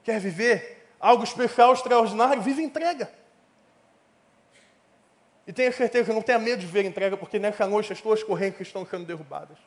[0.03, 2.41] Quer viver algo especial, extraordinário?
[2.41, 3.07] Vive entrega.
[5.45, 8.61] E tenha certeza, não tenha medo de ver entrega, porque nessa noite as tuas correntes
[8.61, 9.59] estão sendo derrubadas.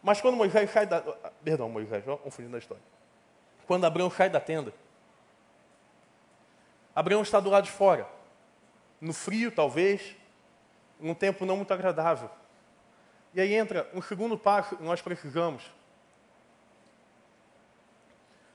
[0.00, 1.00] Mas quando Moisés sai da.
[1.42, 2.84] Perdão, Moisés, confundindo a história.
[3.66, 4.72] Quando Abraão sai da tenda,
[6.94, 8.06] Abraão está do lado de fora,
[9.00, 10.16] no frio talvez,
[10.98, 12.30] num tempo não muito agradável.
[13.32, 15.62] E aí entra um segundo passo que nós precisamos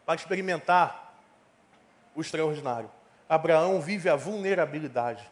[0.05, 1.15] para experimentar
[2.13, 2.91] o extraordinário.
[3.27, 5.29] Abraão vive a vulnerabilidade.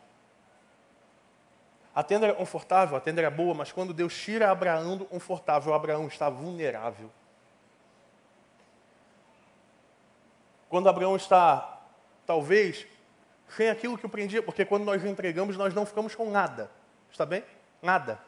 [1.93, 5.73] A tenda era confortável, a tenda era boa, mas quando Deus tira Abraão do confortável,
[5.73, 7.11] Abraão está vulnerável.
[10.69, 11.81] Quando Abraão está,
[12.25, 12.87] talvez,
[13.55, 16.69] sem aquilo que eu prendia, porque quando nós entregamos, nós não ficamos com nada.
[17.11, 17.43] Está bem?
[17.81, 18.19] Nada.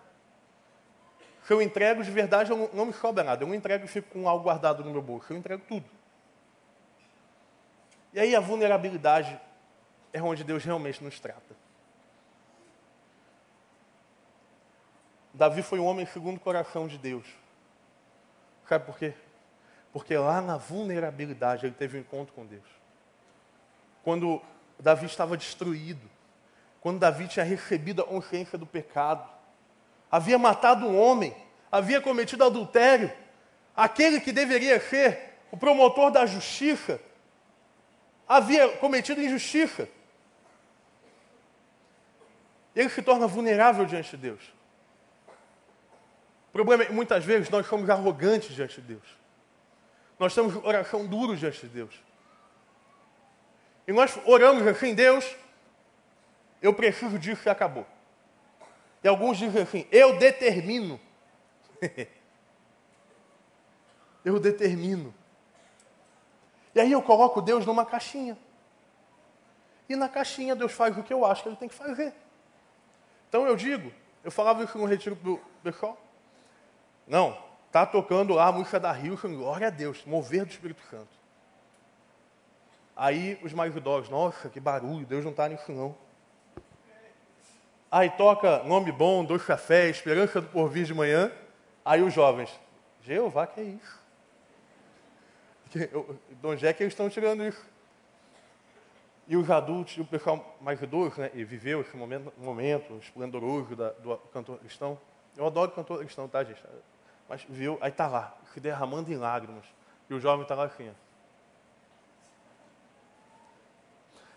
[1.44, 3.44] Se eu entrego de verdade, eu não, não me sobra nada.
[3.44, 5.32] Eu não entrego e fico com algo guardado no meu bolso.
[5.32, 5.86] Eu entrego tudo.
[8.14, 9.40] E aí a vulnerabilidade
[10.14, 11.56] é onde Deus realmente nos trata.
[15.34, 17.28] Davi foi um homem segundo o coração de Deus.
[18.68, 19.14] Sabe por quê?
[19.92, 22.64] Porque lá na vulnerabilidade ele teve um encontro com Deus.
[24.04, 24.42] Quando
[24.80, 26.10] Davi estava destruído.
[26.82, 29.28] Quando Davi tinha recebido a consciência do pecado.
[30.12, 31.36] Havia matado um homem.
[31.72, 33.12] havia cometido adultério,
[33.76, 37.02] aquele que deveria ser o promotor da justiça,
[38.28, 39.88] havia cometido injustiça.
[42.76, 44.42] Ele se torna vulnerável diante de Deus.
[46.50, 49.18] O problema é que muitas vezes nós somos arrogantes diante de Deus.
[50.18, 51.94] Nós temos oração duro diante de Deus.
[53.88, 55.36] E nós oramos assim, Deus,
[56.62, 57.86] eu preciso disso e acabou.
[59.04, 61.00] E alguns dizem assim, eu determino.
[64.26, 65.14] eu determino.
[66.74, 68.38] E aí eu coloco Deus numa caixinha.
[69.88, 72.14] E na caixinha Deus faz o que eu acho que ele tem que fazer.
[73.30, 73.94] Então eu digo,
[74.24, 75.98] eu falava isso no retiro do pessoal.
[77.08, 77.38] Não,
[77.72, 81.25] tá tocando lá a música da Hilson, glória a Deus, mover do Espírito Santo.
[82.96, 85.96] Aí os mais idosos, nossa, que barulho, Deus não está nisso não.
[87.92, 91.32] Aí toca nome bom, dois cafés, esperança do porvir de manhã.
[91.84, 92.50] Aí os jovens,
[93.02, 94.06] Jeová, que é isso?
[95.74, 95.90] De
[96.48, 97.64] onde é que eles estão tirando isso?
[99.28, 103.90] E os adultos, o pessoal mais idoso, né, e viveu esse momento, momento esplendoroso da,
[103.90, 104.98] do cantor cristão.
[105.36, 106.64] Eu adoro cantor cristão, tá, gente?
[107.28, 109.66] Mas viu, aí está lá, se derramando em lágrimas.
[110.10, 110.92] E o jovem está lá assim.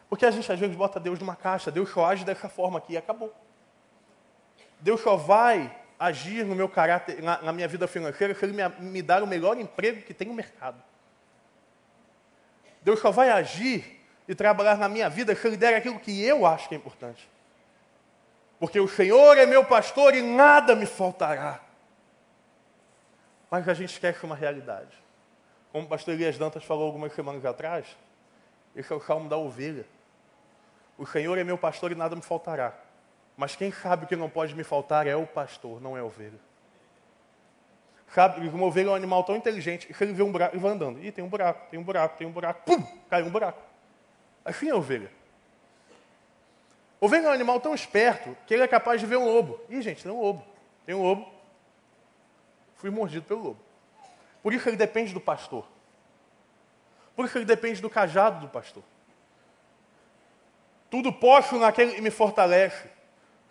[0.08, 2.94] Porque a gente às vezes bota Deus numa caixa, Deus só age dessa forma aqui
[2.94, 3.34] e acabou.
[4.80, 8.68] Deus só vai agir no meu caráter, na, na minha vida financeira, se Ele me,
[8.80, 10.82] me dar o melhor emprego que tem no mercado.
[12.80, 16.46] Deus só vai agir e trabalhar na minha vida se Ele der aquilo que eu
[16.46, 17.28] acho que é importante.
[18.58, 21.60] Porque o Senhor é meu pastor e nada me faltará.
[23.50, 24.96] Mas a gente esquece uma realidade.
[25.72, 27.86] Como o pastor Elias Dantas falou algumas semanas atrás,
[28.74, 29.86] esse é o salmo da ovelha.
[30.98, 32.74] O Senhor é meu pastor e nada me faltará.
[33.36, 36.40] Mas quem sabe que não pode me faltar é o pastor, não é a ovelha.
[38.12, 40.72] Sabe, uma ovelha é um animal tão inteligente que ele vê um buraco e vai
[40.72, 40.98] andando.
[40.98, 43.62] Ih, tem um buraco, tem um buraco, tem um buraco, pum, cai um buraco.
[44.44, 45.10] Assim é a ovelha.
[47.00, 49.60] Ovelha é um animal tão esperto que ele é capaz de ver um lobo.
[49.68, 50.44] Ih, gente, tem um lobo.
[50.84, 51.30] Tem um lobo.
[52.74, 53.60] Fui mordido pelo lobo.
[54.42, 55.64] Por isso ele depende do pastor.
[57.14, 58.82] Por isso ele depende do cajado do pastor.
[60.90, 62.88] Tudo posso naquele que me fortalece.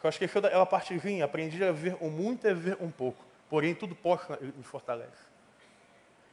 [0.04, 3.24] Eu acho que ela partezinha, aprendi a ver o muito e a ver um pouco.
[3.50, 5.28] Porém, tudo posso me fortalece.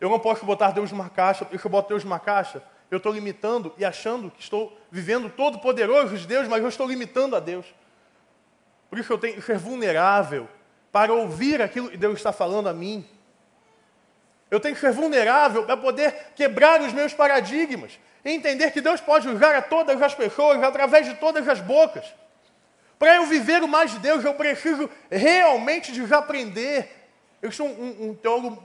[0.01, 2.99] Eu não posso botar Deus numa caixa, porque se eu boto Deus numa caixa, eu
[2.99, 7.35] estou limitando e achando que estou vivendo todo poderoso de Deus, mas eu estou limitando
[7.35, 7.67] a Deus.
[8.91, 10.49] Por isso eu tenho que ser vulnerável
[10.93, 13.05] para ouvir aquilo que Deus está falando a mim.
[14.55, 19.01] Eu tenho que ser vulnerável para poder quebrar os meus paradigmas e entender que Deus
[19.01, 22.07] pode usar a todas as pessoas através de todas as bocas.
[22.97, 26.89] Para eu viver o mais de Deus, eu preciso realmente desaprender.
[27.43, 28.63] Eu sou um, um teólogo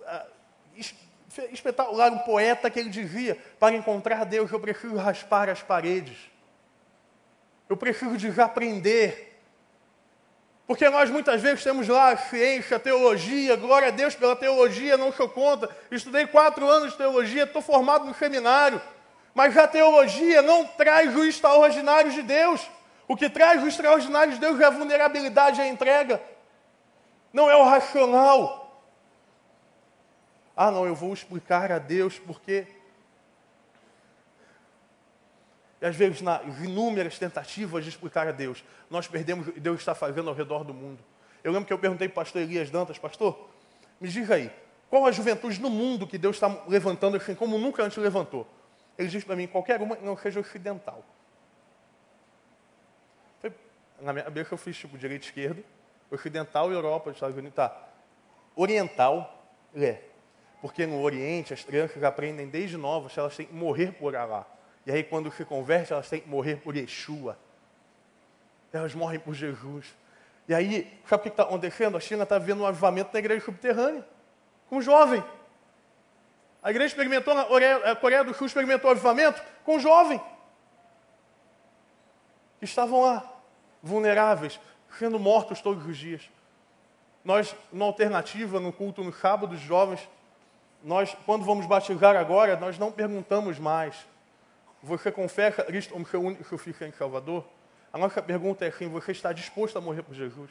[0.00, 0.26] uh,
[1.52, 6.16] espetacular, um poeta que ele dizia: para encontrar Deus, eu preciso raspar as paredes.
[7.68, 9.27] Eu preciso desaprender.
[10.68, 14.98] Porque nós muitas vezes temos lá a ciência, a teologia, glória a Deus pela teologia,
[14.98, 15.74] não sou contra.
[15.90, 18.78] Estudei quatro anos de teologia, estou formado no seminário.
[19.34, 22.68] Mas a teologia não traz o extraordinário de Deus.
[23.08, 26.22] O que traz o extraordinário de Deus é a vulnerabilidade, a entrega.
[27.32, 28.84] Não é o racional.
[30.54, 32.66] Ah, não, eu vou explicar a Deus porque.
[35.80, 39.78] E às vezes, nas inúmeras tentativas de explicar a Deus, nós perdemos o que Deus
[39.78, 40.98] está fazendo ao redor do mundo.
[41.42, 43.48] Eu lembro que eu perguntei para o pastor Elias Dantas, pastor,
[44.00, 44.50] me diga aí,
[44.90, 48.46] qual a juventude no mundo que Deus está levantando assim, como nunca antes levantou?
[48.96, 51.04] Ele disse para mim, qualquer uma que não seja ocidental
[54.00, 55.62] na minha cabeça eu fiz tipo direita e esquerda,
[56.10, 57.88] ocidental, Europa, Estados Unidos, tá.
[58.54, 59.98] Oriental, é.
[60.60, 64.46] Porque no Oriente as crianças aprendem desde novas elas têm que morrer por Allah.
[64.88, 67.38] E aí quando se converte, elas têm que morrer por Yeshua.
[68.72, 69.84] Elas morrem por Jesus.
[70.48, 71.94] E aí, sabe o que está acontecendo?
[71.94, 74.02] A China está vendo um avivamento na igreja subterrânea.
[74.70, 75.22] Com jovem.
[76.62, 80.18] A igreja experimentou, a Coreia do Sul experimentou avivamento com jovem.
[82.58, 83.30] Que estavam lá
[83.82, 84.58] vulneráveis,
[84.98, 86.30] sendo mortos todos os dias.
[87.22, 90.08] Nós, na alternativa, no culto no sábado dos jovens,
[90.82, 93.94] nós, quando vamos batizar agora, nós não perguntamos mais.
[94.82, 97.44] Você confessa Cristo como seu único suficiente Salvador?
[97.92, 100.50] A nossa pergunta é assim: você está disposto a morrer por Jesus?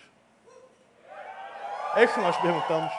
[1.95, 2.91] É isso que nós perguntamos.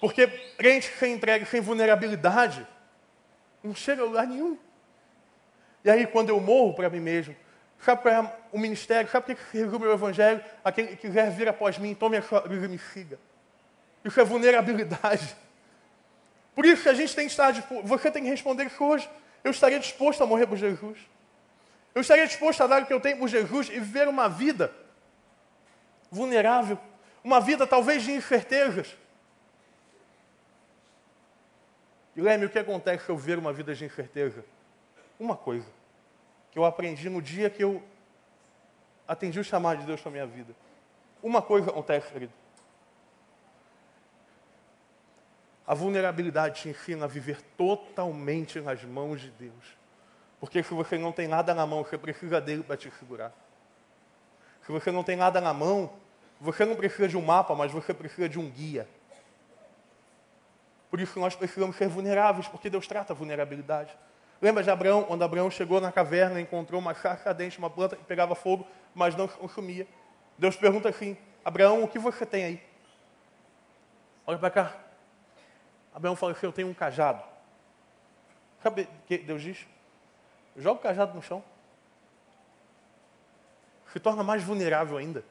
[0.00, 0.26] Porque
[0.56, 2.66] crente sem entrega, sem vulnerabilidade,
[3.62, 4.56] não chega a lugar nenhum.
[5.84, 7.34] E aí, quando eu morro para mim mesmo,
[7.80, 9.10] Sabe qual é o ministério?
[9.10, 10.42] Sabe o que resume o evangelho?
[10.64, 13.18] Aquele que quiser vir após mim, tome a sua cruz e me siga.
[14.04, 15.36] Isso é vulnerabilidade.
[16.54, 19.08] Por isso que a gente tem que estar disposto, você tem que responder que hoje
[19.48, 20.98] eu estaria disposto a morrer por Jesus.
[21.94, 24.72] Eu estaria disposto a dar o que eu tenho por Jesus e viver uma vida
[26.10, 26.78] vulnerável,
[27.24, 28.94] uma vida talvez de incertezas.
[32.14, 34.44] E o que acontece se eu viver uma vida de incerteza?
[35.18, 35.66] Uma coisa
[36.50, 37.82] que eu aprendi no dia que eu
[39.06, 40.54] atendi o chamado de Deus para a minha vida.
[41.22, 42.32] Uma coisa acontece, querido.
[45.68, 49.76] A vulnerabilidade te ensina a viver totalmente nas mãos de Deus.
[50.40, 53.34] Porque se você não tem nada na mão, você precisa dele para te segurar.
[54.64, 55.92] Se você não tem nada na mão,
[56.40, 58.88] você não precisa de um mapa, mas você precisa de um guia.
[60.88, 63.94] Por isso nós precisamos ser vulneráveis, porque Deus trata a vulnerabilidade.
[64.40, 68.04] Lembra de Abraão, quando Abraão chegou na caverna, encontrou uma charca dente, uma planta que
[68.04, 69.86] pegava fogo, mas não consumia.
[70.38, 71.14] Deus pergunta assim:
[71.44, 72.62] Abraão, o que você tem aí?
[74.26, 74.87] Olha para cá.
[75.98, 77.22] Abraão fala assim: Eu tenho um cajado.
[78.62, 79.66] Sabe o que Deus diz?
[80.56, 81.42] Joga o cajado no chão.
[83.92, 85.24] Se torna mais vulnerável ainda.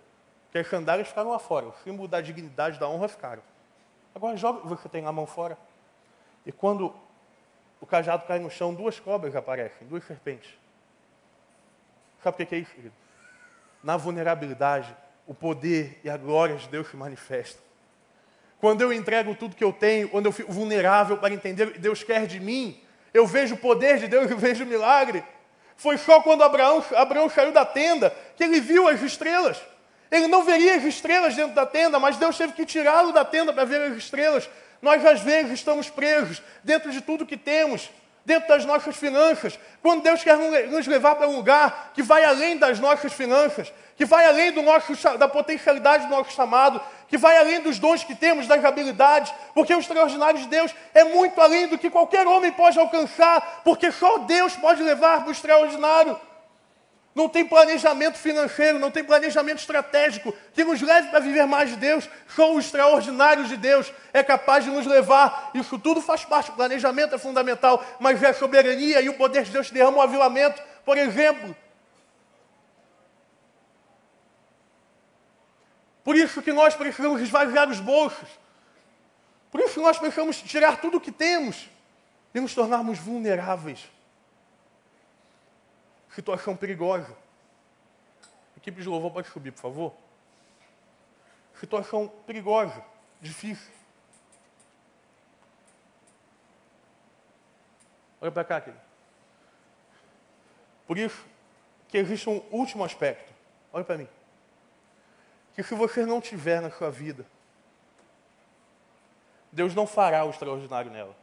[0.43, 1.67] Porque as sandálias ficaram lá fora.
[1.67, 3.41] O símbolo da dignidade, da honra ficaram.
[4.13, 5.57] Agora joga o você tem na mão fora.
[6.45, 6.93] E quando
[7.79, 10.53] o cajado cai no chão, duas cobras aparecem, duas serpentes.
[12.21, 12.95] Sabe o que é isso, querido?
[13.81, 14.93] Na vulnerabilidade,
[15.25, 17.66] o poder e a glória de Deus se manifestam.
[18.59, 21.79] Quando eu entrego tudo que eu tenho, quando eu fico vulnerável para entender o que
[21.79, 22.79] Deus quer de mim,
[23.13, 25.23] eu vejo o poder de Deus, eu vejo o milagre.
[25.75, 29.61] Foi só quando Abraão, Abraão saiu da tenda que ele viu as estrelas.
[30.09, 33.53] Ele não veria as estrelas dentro da tenda, mas Deus teve que tirá-lo da tenda
[33.53, 34.49] para ver as estrelas.
[34.81, 37.89] Nós, às vezes, estamos presos dentro de tudo que temos,
[38.25, 39.59] dentro das nossas finanças.
[39.81, 44.05] Quando Deus quer nos levar para um lugar que vai além das nossas finanças, que
[44.05, 48.13] vai além do nosso, da potencialidade do nosso chamado, que vai além dos dons que
[48.13, 52.51] temos, das habilidades, porque o extraordinário de Deus é muito além do que qualquer homem
[52.51, 56.17] pode alcançar, porque só Deus pode levar para o extraordinário.
[57.15, 61.75] Não tem planejamento financeiro, não tem planejamento estratégico que nos leve para viver mais de
[61.75, 62.07] Deus.
[62.27, 65.49] Só o extraordinário de Deus é capaz de nos levar.
[65.55, 69.41] Isso tudo faz parte, o planejamento é fundamental, mas é a soberania e o poder
[69.45, 71.55] de Deus derrama o avilamento, por exemplo.
[76.07, 78.29] Por isso que nós precisamos esvaziar os bolsos.
[79.51, 81.69] Por isso que nós precisamos tirar tudo o que temos
[82.33, 83.89] e nos tornarmos vulneráveis
[86.15, 87.13] situação perigosa.
[88.55, 89.93] Equipe de louvor pode subir, por favor.
[91.59, 92.81] Situação perigosa,
[93.19, 93.73] difícil.
[98.21, 98.81] Olha para cá, querido.
[100.87, 101.25] Por isso
[101.89, 103.33] que existe um último aspecto.
[103.73, 104.07] Olha para mim.
[105.57, 107.25] Que se você não tiver na sua vida,
[109.51, 111.15] Deus não fará o extraordinário nela.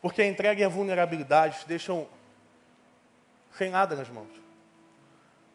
[0.00, 2.06] Porque a entrega e a vulnerabilidade deixam
[3.50, 4.30] sem nada nas mãos.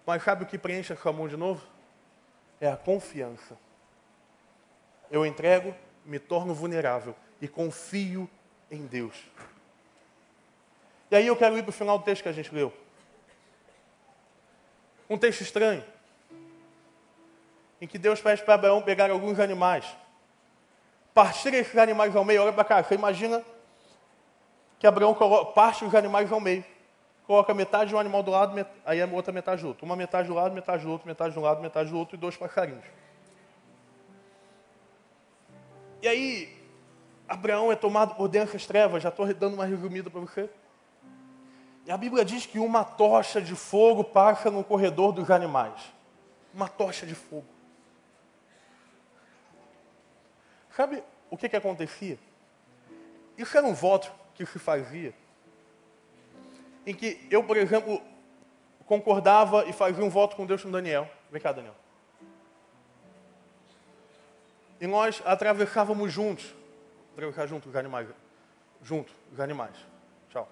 [0.05, 1.65] Mas sabe o que preenche a sua mão de novo?
[2.59, 3.57] É a confiança.
[5.09, 8.29] Eu entrego, me torno vulnerável e confio
[8.69, 9.15] em Deus.
[11.09, 12.73] E aí eu quero ir para o final do texto que a gente leu.
[15.09, 15.85] Um texto estranho.
[17.81, 19.85] Em que Deus pede para Abraão pegar alguns animais.
[21.13, 22.43] Partir esses animais ao meio.
[22.43, 23.43] Olha para cá, você imagina
[24.79, 25.13] que Abraão
[25.53, 26.63] parte os animais ao meio
[27.31, 28.69] coloca metade de um animal do lado, met...
[28.85, 29.85] aí a outra metade do outro.
[29.85, 32.35] Uma metade do lado, metade do outro, metade do lado, metade do outro e dois
[32.35, 32.83] passarinhos.
[36.01, 36.61] E aí,
[37.29, 40.49] Abraão é tomado por densas trevas, já estou dando uma resumida para você.
[41.85, 45.81] E a Bíblia diz que uma tocha de fogo passa no corredor dos animais.
[46.53, 47.45] Uma tocha de fogo.
[50.75, 52.17] Sabe o que, que acontecia?
[53.37, 55.13] Isso era um voto que se fazia
[56.85, 58.01] em que eu, por exemplo,
[58.85, 61.09] concordava e fazia um voto com Deus com Daniel.
[61.31, 61.75] Vem cá, Daniel.
[64.79, 66.53] E nós atravessávamos juntos.
[67.13, 68.07] Atravessar juntos os animais.
[68.81, 69.75] Junto, os animais.
[70.29, 70.49] Tchau.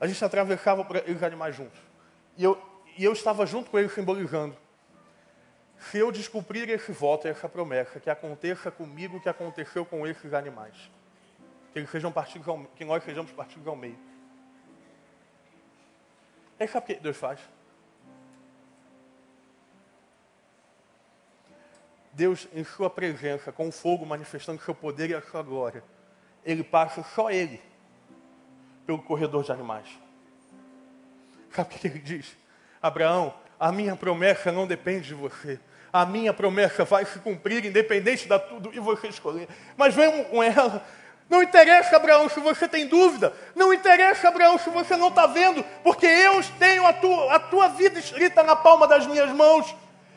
[0.00, 1.78] A gente atravessava os animais juntos.
[2.36, 2.60] E eu,
[2.98, 4.56] e eu estava junto com ele simbolizando.
[5.90, 10.32] Se eu descobrir esse voto, essa promessa, que aconteça comigo o que aconteceu com esses
[10.32, 10.74] animais
[11.74, 13.98] que, eles sejam partidos ao, que nós sejamos partidos ao meio.
[16.58, 17.40] E sabe o que Deus faz?
[22.12, 25.82] Deus, em sua presença, com o fogo manifestando seu poder e a sua glória,
[26.44, 27.60] ele passa só ele
[28.86, 29.88] pelo corredor de animais.
[31.50, 32.36] Sabe o que ele diz?
[32.80, 35.58] Abraão, a minha promessa não depende de você.
[35.94, 39.46] A minha promessa vai se cumprir, independente da tudo e você escolher.
[39.76, 40.84] Mas vem com ela.
[41.30, 43.32] Não interessa, Abraão, se você tem dúvida.
[43.54, 45.64] Não interessa, Abraão, se você não está vendo.
[45.84, 49.72] Porque eu tenho a tua, a tua vida escrita na palma das minhas mãos.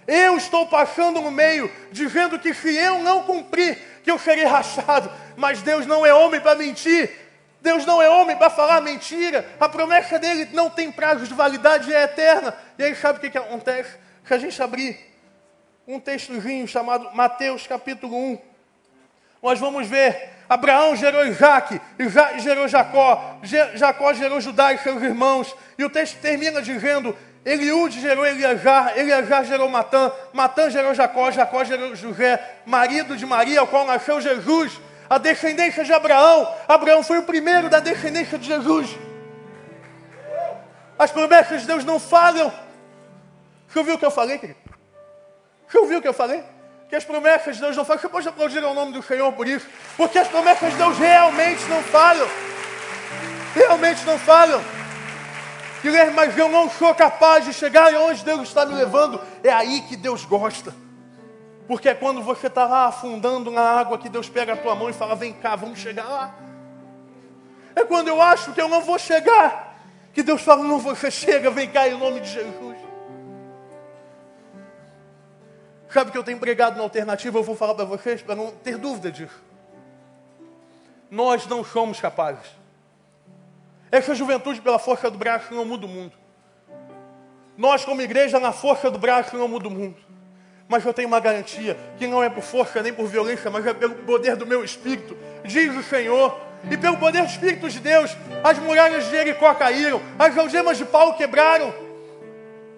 [0.07, 5.11] Eu estou passando no meio, dizendo que se eu não cumprir, que eu serei rachado.
[5.36, 7.11] Mas Deus não é homem para mentir.
[7.61, 9.47] Deus não é homem para falar mentira.
[9.59, 12.55] A promessa dele não tem prazo de validade, é eterna.
[12.80, 13.95] E aí sabe o que, que acontece?
[14.25, 15.16] Se a gente abrir
[15.88, 18.38] um textozinho chamado Mateus capítulo 1,
[19.42, 23.40] nós vamos ver Abraão gerou Isaac, Isaac gerou Jacó,
[23.76, 25.56] Jacó gerou Judá e seus irmãos.
[25.78, 27.16] E o texto termina dizendo:
[27.46, 33.62] Eliúde gerou Eleazar, Eleazar gerou Matã, Matã gerou Jacó, Jacó gerou José, marido de Maria,
[33.62, 34.80] ao qual nasceu Jesus,
[35.10, 36.54] a descendência de Abraão.
[36.68, 38.98] Abraão foi o primeiro da descendência de Jesus.
[41.00, 42.52] As promessas de Deus não falham.
[43.68, 44.66] Você ouviu o que eu falei, querido?
[45.68, 46.43] Você ouviu o que eu falei?
[46.89, 48.01] Que as promessas de Deus não falham.
[48.01, 49.68] Você pode aplaudir ao nome do Senhor por isso.
[49.97, 52.28] Porque as promessas de Deus realmente não falham.
[53.53, 54.61] Realmente não falham.
[55.82, 59.22] Guilherme, mas eu não sou capaz de chegar onde Deus está me levando.
[59.43, 60.74] É aí que Deus gosta.
[61.68, 64.89] Porque é quando você está lá afundando na água que Deus pega a tua mão
[64.89, 66.34] e fala: vem cá, vamos chegar lá.
[67.76, 69.78] É quando eu acho que eu não vou chegar,
[70.13, 72.66] que Deus fala: não, você chega, vem cá em nome de Jesus.
[75.90, 78.78] Sabe que eu tenho pregado na alternativa, eu vou falar para vocês para não ter
[78.78, 79.42] dúvida disso.
[81.10, 82.46] Nós não somos capazes.
[83.92, 86.14] Essa juventude pela força do braço não muda o mundo.
[87.58, 89.96] Nós, como igreja, na força do braço não muda o mundo.
[90.68, 93.74] Mas eu tenho uma garantia, que não é por força nem por violência, mas é
[93.74, 96.38] pelo poder do meu Espírito, diz o Senhor.
[96.70, 100.86] E pelo poder do Espírito de Deus, as muralhas de Jericó caíram, as algemas de
[100.86, 101.74] Paulo quebraram.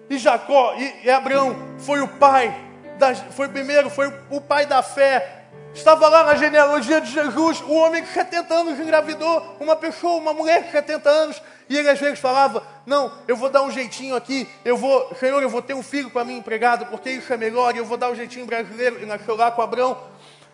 [0.08, 2.54] E Jacó, e, Abraão foi o pai,
[3.00, 5.40] das, foi primeiro, foi o pai da fé,
[5.72, 10.32] Estava lá na genealogia de Jesus, o homem que 70 anos engravidou, uma pessoa, uma
[10.32, 14.16] mulher de 70 anos, e ele às vezes falava: Não, eu vou dar um jeitinho
[14.16, 17.36] aqui, eu vou, Senhor, eu vou ter um filho para mim empregado, porque isso é
[17.36, 19.96] melhor, e eu vou dar um jeitinho brasileiro, e nasceu lá com Abraão.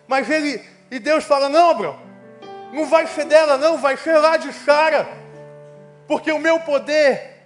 [0.07, 1.99] Mas ele, e Deus fala: Não, Abraão,
[2.71, 5.07] não vai ser dela, não, vai ser lá de Sara,
[6.07, 7.43] porque o meu poder,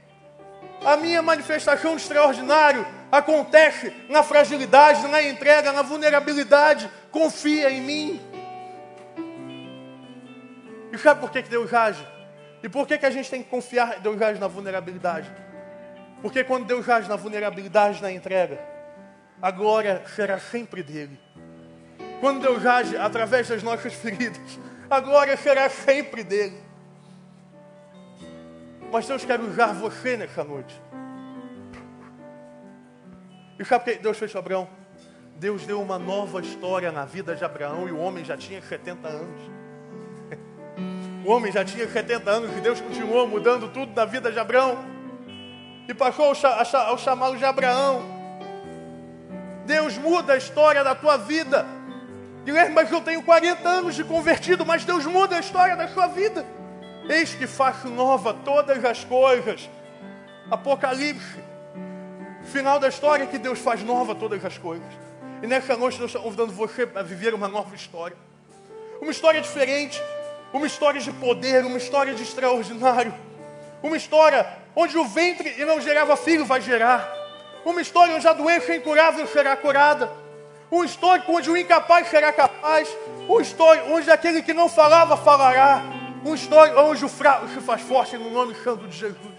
[0.84, 6.90] a minha manifestação de extraordinário, acontece na fragilidade, na entrega, na vulnerabilidade.
[7.12, 8.22] Confia em mim.
[10.92, 12.06] E sabe por que Deus age?
[12.64, 15.30] E por que, que a gente tem que confiar em Deus age na vulnerabilidade?
[16.22, 18.60] Porque quando Deus age na vulnerabilidade, na entrega,
[19.42, 21.20] a glória será sempre dele.
[22.20, 24.60] Quando Deus age através das nossas feridas,
[24.90, 26.62] a glória será sempre dele.
[28.92, 30.80] Mas Deus quer usar você nessa noite.
[33.62, 34.68] E sabe o que Deus fez com Abraão?
[35.36, 39.08] Deus deu uma nova história na vida de Abraão e o homem já tinha 70
[39.08, 39.42] anos.
[41.24, 44.80] O homem já tinha 70 anos e Deus continuou mudando tudo na vida de Abraão.
[45.88, 46.34] E passou
[46.74, 48.02] ao chamá-lo de Abraão.
[49.68, 51.64] Deus muda a história da tua vida.
[52.44, 56.08] Guilherme, mas eu tenho 40 anos de convertido, mas Deus muda a história da sua
[56.08, 56.44] vida.
[57.08, 59.70] Eis que faço nova todas as coisas.
[60.50, 61.51] Apocalipse
[62.52, 64.86] Final da história é que Deus faz nova todas as coisas.
[65.42, 68.18] E nessa noite Deus está convidando você a viver uma nova história.
[69.02, 70.02] Uma história diferente,
[70.52, 73.14] uma história de poder, uma história de extraordinário.
[73.82, 74.46] Uma história
[74.76, 77.10] onde o ventre e não gerava filho vai gerar.
[77.64, 80.12] Uma história onde a doença incurável será curada.
[80.70, 82.90] Uma história onde o incapaz será capaz.
[83.30, 85.82] Uma história onde aquele que não falava falará.
[86.22, 89.31] Uma história onde o fraco se faz forte no nome santo de Jesus.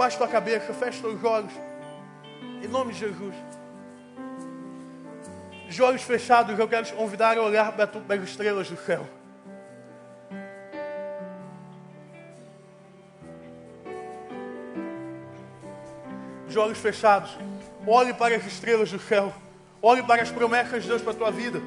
[0.00, 1.52] Baixa tua cabeça, fecha teus olhos.
[2.64, 3.34] Em nome de Jesus.
[5.68, 7.84] De olhos fechados, eu quero te convidar a olhar para
[8.14, 9.06] as estrelas do céu.
[16.48, 17.36] De olhos fechados,
[17.86, 19.34] olhe para as estrelas do céu.
[19.82, 21.60] Olhe para as promessas de Deus para a tua vida.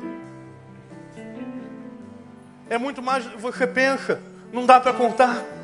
[2.67, 4.19] É muito mais do que você pensa.
[4.51, 5.62] Não dá para contar.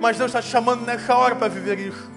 [0.00, 2.10] Mas Deus está te chamando nessa hora para viver isso.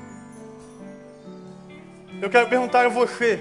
[2.22, 3.40] Eu quero perguntar a você: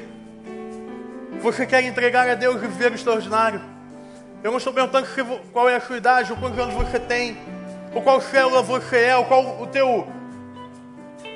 [1.40, 3.60] você quer entregar a Deus e viver o extraordinário?
[4.42, 5.06] Eu não estou perguntando
[5.52, 7.36] qual é a sua idade, ou quantos anos você tem,
[7.94, 10.06] ou qual célula você é, ou qual o teu,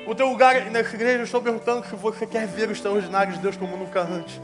[0.07, 1.19] o teu lugar nessa igreja.
[1.19, 4.39] Eu estou perguntando se você quer ver o extraordinário de Deus como nunca antes.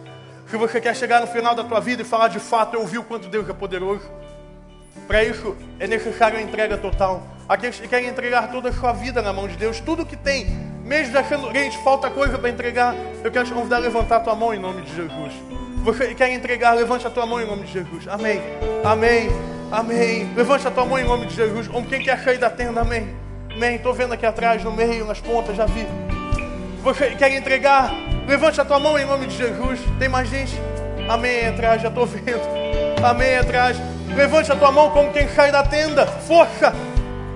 [0.48, 2.98] Se você quer chegar no final da tua vida e falar de fato, eu vi
[2.98, 4.10] o quanto Deus é poderoso.
[5.06, 7.37] Para isso é necessário a entrega total.
[7.48, 10.48] Aqueles que querem entregar toda a sua vida na mão de Deus, tudo que tem,
[10.88, 14.34] Mesmo achando, gente, falta coisa para entregar, eu quero te convidar a levantar a tua
[14.34, 15.34] mão em nome de Jesus.
[15.84, 18.08] Você quer entregar, levante a tua mão em nome de Jesus.
[18.08, 18.42] Amém.
[18.86, 19.30] Amém.
[19.70, 20.32] Amém.
[20.34, 21.68] Levante a tua mão em nome de Jesus.
[21.68, 23.14] Como quem quer sair da tenda, amém.
[23.54, 23.76] Amém.
[23.76, 25.86] Estou vendo aqui atrás, no meio, nas pontas, já vi.
[26.84, 27.92] Você quer entregar?
[28.26, 29.82] Levante a tua mão em nome de Jesus.
[30.00, 30.58] Tem mais gente?
[31.10, 31.48] Amém.
[31.48, 32.40] Atrás, já estou vendo.
[33.04, 33.36] Amém.
[33.36, 33.76] Atrás.
[34.16, 36.08] Levante a tua mão como quem sai da tenda.
[36.08, 36.74] Força.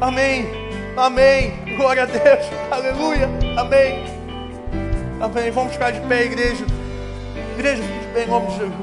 [0.02, 0.50] Amém.
[0.98, 1.76] Amém.
[1.78, 2.46] Glória a Deus.
[2.72, 3.30] Aleluia.
[3.56, 4.04] Amém.
[5.22, 5.52] Amém.
[5.52, 6.66] Vamos ficar de pé, igreja.
[7.54, 8.74] Igreja, fique de pé em nome de Jesus.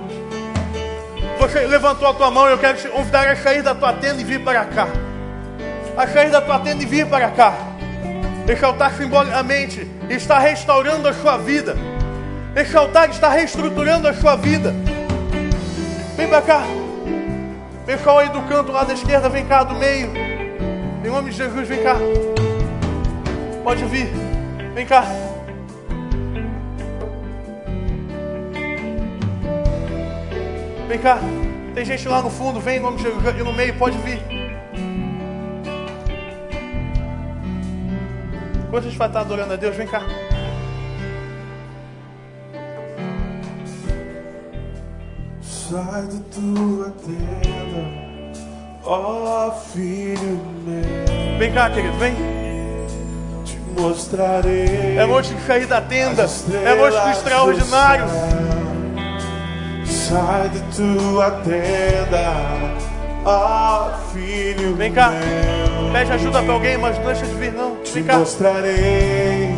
[1.40, 4.24] Você levantou a tua mão, eu quero te convidar a sair da tua tenda e
[4.24, 4.86] vir para cá.
[5.96, 7.52] A sair da tua tenda e vir para cá.
[8.48, 11.76] Esse altar simbolicamente está restaurando a sua vida.
[12.54, 14.72] Esse altar está reestruturando a sua vida.
[16.16, 16.62] Vem para cá.
[17.84, 20.37] Pessoal aí do canto lá da esquerda, vem cá do meio.
[21.04, 21.96] Em nome de Jesus, vem cá.
[23.62, 24.08] Pode vir.
[24.74, 25.04] Vem cá.
[30.88, 31.18] Vem cá.
[31.74, 33.22] Tem gente lá no fundo, vem em nome de Jesus.
[33.24, 34.20] E no meio, pode vir.
[38.66, 40.02] Enquanto a gente vai estar adorando a Deus, vem cá.
[45.40, 47.97] Sai da tua tenda,
[48.88, 52.14] ó filho meu, Vem cá, querido, vem.
[53.44, 54.96] te mostrarei.
[54.98, 56.26] É noite de sair da tenda.
[56.64, 58.04] É noite do extraordinário.
[59.84, 62.32] Sai da tua tenda,
[63.24, 65.10] ó filho Vem cá.
[65.10, 65.92] meu.
[65.92, 67.76] Pede ajuda para alguém, mas não deixa de vir, não.
[67.92, 68.18] Vem cá.
[68.18, 69.54] mostrarei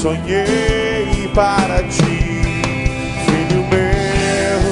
[0.00, 2.42] sonhei para ti,
[3.26, 4.62] filho meu?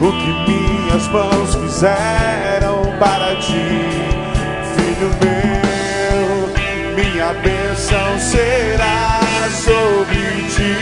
[0.00, 3.68] O que minhas mãos fizeram para ti,
[4.74, 6.48] filho meu?
[6.94, 9.20] Minha bênção será
[9.52, 10.74] sobre ti.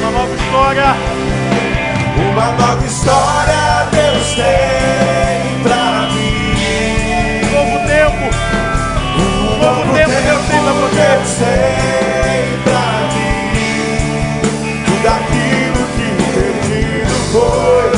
[0.00, 0.94] Uma nova história.
[2.32, 5.23] Uma nova história Deus tem
[11.38, 14.40] tem pra mim.
[14.84, 17.90] Tudo aquilo que perdido foi,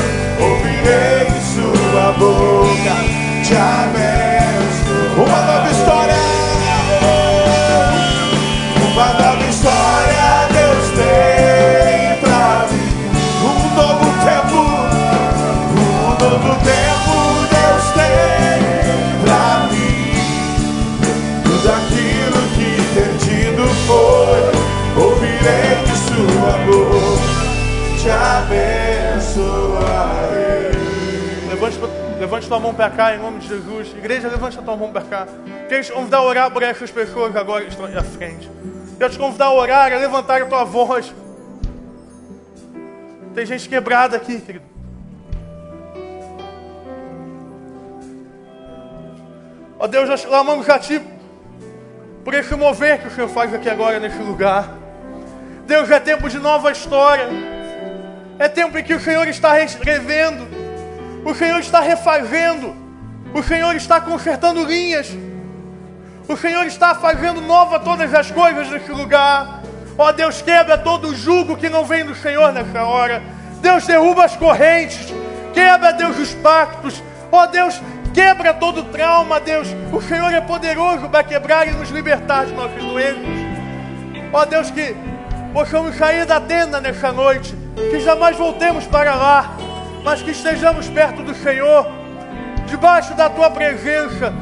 [0.45, 2.95] ouvirei sua boca.
[3.45, 4.26] Te abençoo.
[32.27, 33.95] Levante, tua mão para cá em nome de Jesus.
[33.97, 35.29] Igreja, levante a tua mão para cá.
[35.68, 38.51] Quero te convidar a orar por essas pessoas agora que estão aí à frente.
[38.99, 41.14] Quero te convidar a orar, a levantar a tua voz.
[43.33, 44.64] Tem gente quebrada aqui, querido.
[49.79, 51.01] Ó Deus, nós clamamos a Ti
[52.24, 54.68] por esse mover que o Senhor faz aqui agora nesse lugar.
[55.64, 57.29] Deus, é tempo de nova história.
[58.37, 60.55] É tempo em que o Senhor está reescrevendo.
[61.27, 62.72] O Senhor está refazendo.
[63.35, 65.12] O Senhor está consertando linhas.
[66.29, 69.61] O Senhor está fazendo nova todas as coisas nesse lugar.
[69.99, 73.20] Ó Deus, quebra todo o jugo que não vem do Senhor nessa hora.
[73.61, 75.12] Deus, derruba as correntes.
[75.53, 77.03] Quebra, Deus, os pactos.
[77.33, 77.83] Ó Deus,
[78.14, 79.66] quebra todo trauma, Deus.
[79.93, 83.24] O Senhor é poderoso para quebrar e nos libertar de nossos doenças.
[84.33, 84.95] Ó Deus, que
[85.53, 87.53] possamos sair da tenda nessa noite.
[87.91, 89.57] Que jamais voltemos para lá.
[90.07, 91.84] Mas que estejamos perto do Senhor.
[92.68, 94.32] Debaixo da tua presença.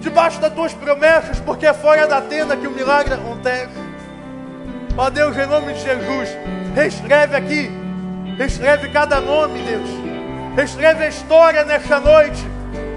[0.00, 1.38] Debaixo das tuas promessas.
[1.38, 3.94] Porque é fora da tenda que o milagre acontece.
[4.96, 6.36] Ó Deus, em nome de Jesus,
[6.74, 7.70] reescreve aqui,
[8.38, 9.90] reescreve cada nome, Deus,
[10.54, 12.40] reescreve a história nessa noite,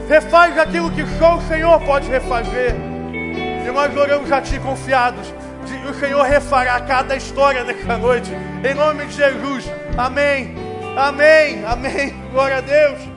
[0.07, 2.75] refaz aquilo que só o Senhor pode refazer.
[3.65, 5.33] E nós oramos a Ti confiados,
[5.89, 8.31] o Senhor refará cada história nessa noite,
[8.63, 9.65] em nome de Jesus.
[9.97, 10.66] Amém,
[10.97, 12.13] amém, amém.
[12.31, 13.16] Glória a Deus.